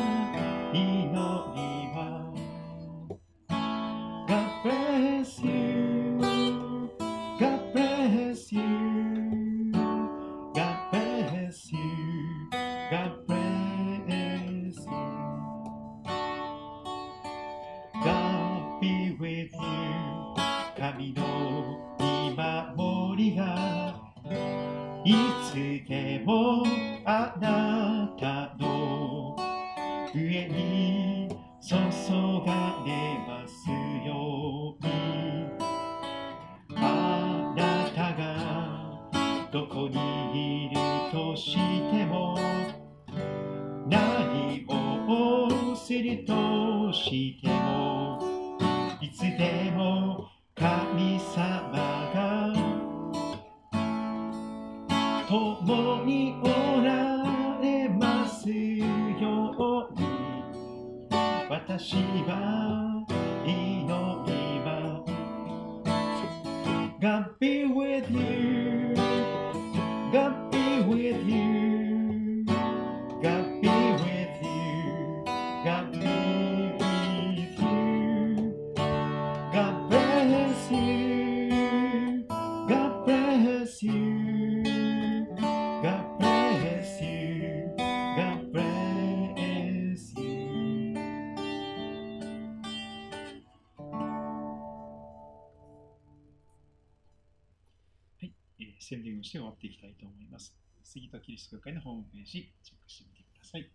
[98.85, 100.53] 宣伝をして終わっていきたいと思います。
[100.83, 103.67] 杉戸キリスト教会のホームページ、チェックしてみてください。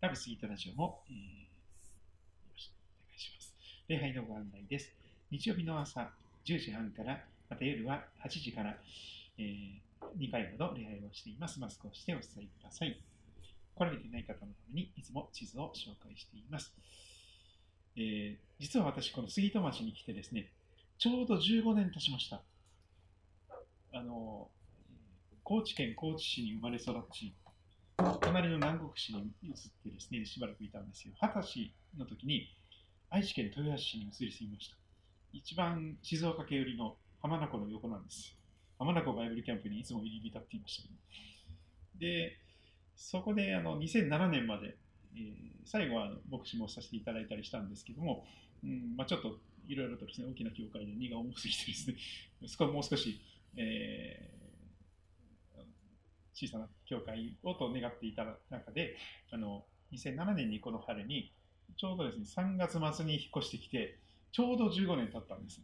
[0.00, 1.50] ラブ杉戸ラジオも、えー、よ
[2.54, 3.52] ろしくお願いします。
[3.88, 4.94] 礼拝のご案内です。
[5.32, 6.12] 日曜日の朝
[6.46, 7.18] 10時半から、
[7.50, 8.78] また夜は8時から、
[9.38, 9.80] えー、
[10.16, 11.58] 2回ほど礼拝をしています。
[11.58, 12.96] マスクをしてお伝えください。
[13.74, 16.72] 来られていない方のためにいつも地図を紹介しています。
[17.96, 20.52] えー、実は私、この杉戸町に来てですね、
[20.98, 22.40] ちょうど15年経ちました。
[23.92, 24.48] あの、
[25.44, 27.34] 高知県高知市に生まれ育ち、
[28.20, 31.12] 隣の南国市に移ってですね、しばらくいたんですよ。
[31.20, 32.48] 二十歳の時に
[33.10, 34.76] 愛知県豊橋市に移り住みました。
[35.32, 38.34] 一番静岡県寄りの浜名湖の横なんです。
[38.78, 40.94] 浜名湖バイブルキャンプにいつも入り浸っていましたけど。
[42.00, 42.38] で、
[42.96, 44.76] そこであの2007年まで、
[45.14, 45.32] えー、
[45.66, 48.24] 最後は牧師もさせていただいたりしたんですけども、
[48.64, 49.38] うんまあ、ちょっと
[49.68, 51.96] いろいろとですね、大きな教会で荷が重すぎてですね、
[52.72, 53.20] もう少し、
[53.56, 55.62] えー、
[56.34, 58.96] 小さな教会をと願っていた中で、
[59.30, 61.32] あの2007年にこの春に、
[61.76, 63.98] ちょうどですね、3月末に引っ越してきて、
[64.32, 65.60] ちょうど15年経ったんです。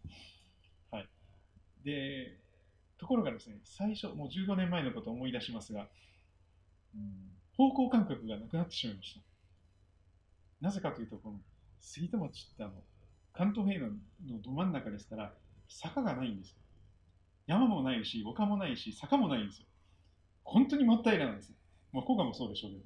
[0.91, 1.09] はい。
[1.85, 2.39] で、
[2.99, 5.89] ところがですね、最初、もう15年前のことを思い出しますが、
[6.95, 9.21] うん、方向感覚がなくなってしまいました。
[10.61, 11.41] なぜかというと、この
[11.81, 12.73] 杉戸町ってあの、
[13.33, 15.33] 関東平野のど真ん中ですから、
[15.69, 16.57] 坂がないんです。
[17.49, 19.67] 山もないし、丘もないし、坂もないんですよ。
[20.45, 21.53] 本当に真っ平らなんです。
[21.93, 22.85] まあ、古賀もそうでしょうけど、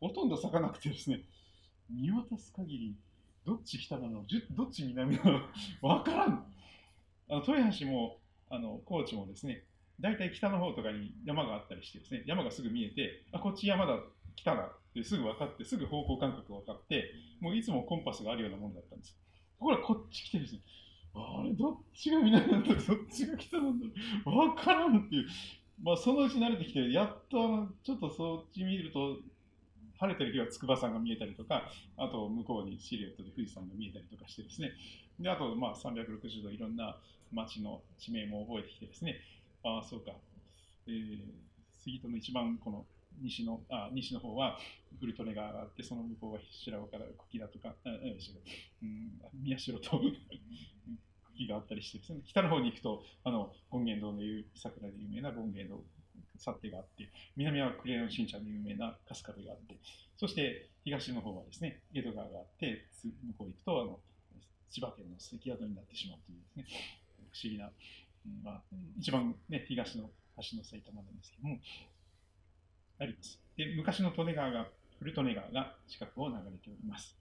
[0.00, 1.22] ほとんど坂なくてですね、
[1.90, 2.96] 見渡す限り、
[3.44, 5.40] どっち北なの、どっち南なの、
[5.82, 6.46] わからん。
[7.28, 9.64] あの豊橋も、あの高知もですね、
[9.98, 13.98] 大体北の方とかに山があったりしてですね、山がすぐ見えて、あ、こっち山だ、
[14.36, 17.10] 北だってすぐ分かって、すぐ方向感覚が分かって、
[17.40, 19.16] もういつもコンパスがあるようなもんだったんです。
[19.58, 20.60] ところがこっち来てですね、
[21.16, 23.86] あれ、どっちが南なんだどっちが北なんだ
[24.24, 25.26] 分からんっていう。
[25.82, 29.18] まあ、そのうち慣れてきて、やっとあの、ちょっとそっち見ると、
[29.98, 34.72] 晴れてる日は筑波山が見えたりとか、あと向こうにシルエットで富士山が見えたりとかしてですね、
[35.18, 36.98] であとまあ360度いろんな
[37.32, 39.20] 街の地名も覚えてきてですね、
[39.64, 40.12] ああ、そうか、
[40.86, 41.18] えー、
[41.78, 42.84] 杉戸の一番この
[43.22, 44.58] 西のあ西の方は
[45.00, 48.86] 古利根川があって、その向こうは白岡から茎だとか、あう。
[48.86, 50.00] ん、宮代と
[51.34, 54.22] 茎があったりしてね、北の方に行くと、あの権現堂の
[54.54, 55.84] 桜で有名な権現堂
[56.38, 59.76] 去手があって、南はクレヨン新社の有名な春日部があって、
[60.16, 64.00] そして東の方はですね、江戸川があって、向こう行くと、あの
[64.70, 66.64] 千葉県の関宿になってしまうというですね、
[67.32, 67.70] 不思議な、
[68.42, 68.62] まあ、
[68.98, 71.58] 一番ね、東の端の埼玉なんですけども、
[72.98, 73.40] あります。
[73.56, 74.68] で、昔の利根川が、
[74.98, 77.16] 古利根川が近くを流れております。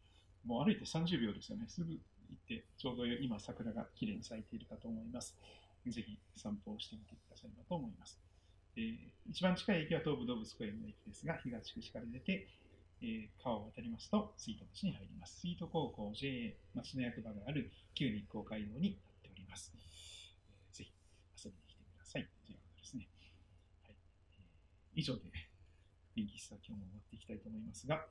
[0.45, 1.65] もう歩いて30秒ですよね。
[1.67, 5.35] すぐ行って、ちょうど今桜がきれいに咲いているかと思います。
[5.91, 8.19] ぜひ散歩をしてみてくださればと思います。
[8.77, 8.97] えー、
[9.29, 12.47] 一番近い駅は東武動物公園の駅ですが、東口から出て、
[13.01, 15.39] えー、川を渡りますと、水戸町に入ります。
[15.43, 19.73] 水戸高校 JA 町の役場がある旧日光街道になっております。
[19.75, 20.91] えー、ぜひ
[21.37, 22.27] 遊びに来てください。
[22.45, 23.07] ということですね。
[23.83, 23.95] はい、
[24.95, 25.21] 以上で、
[26.15, 28.05] 元気さ今日も終わっていきたいと思いますが、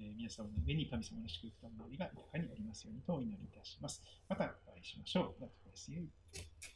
[0.00, 4.02] えー、皆様の上に神様の祝福と祈りが豊かにありますようにとお祈りいたします。
[4.28, 6.75] またお会いしましょう。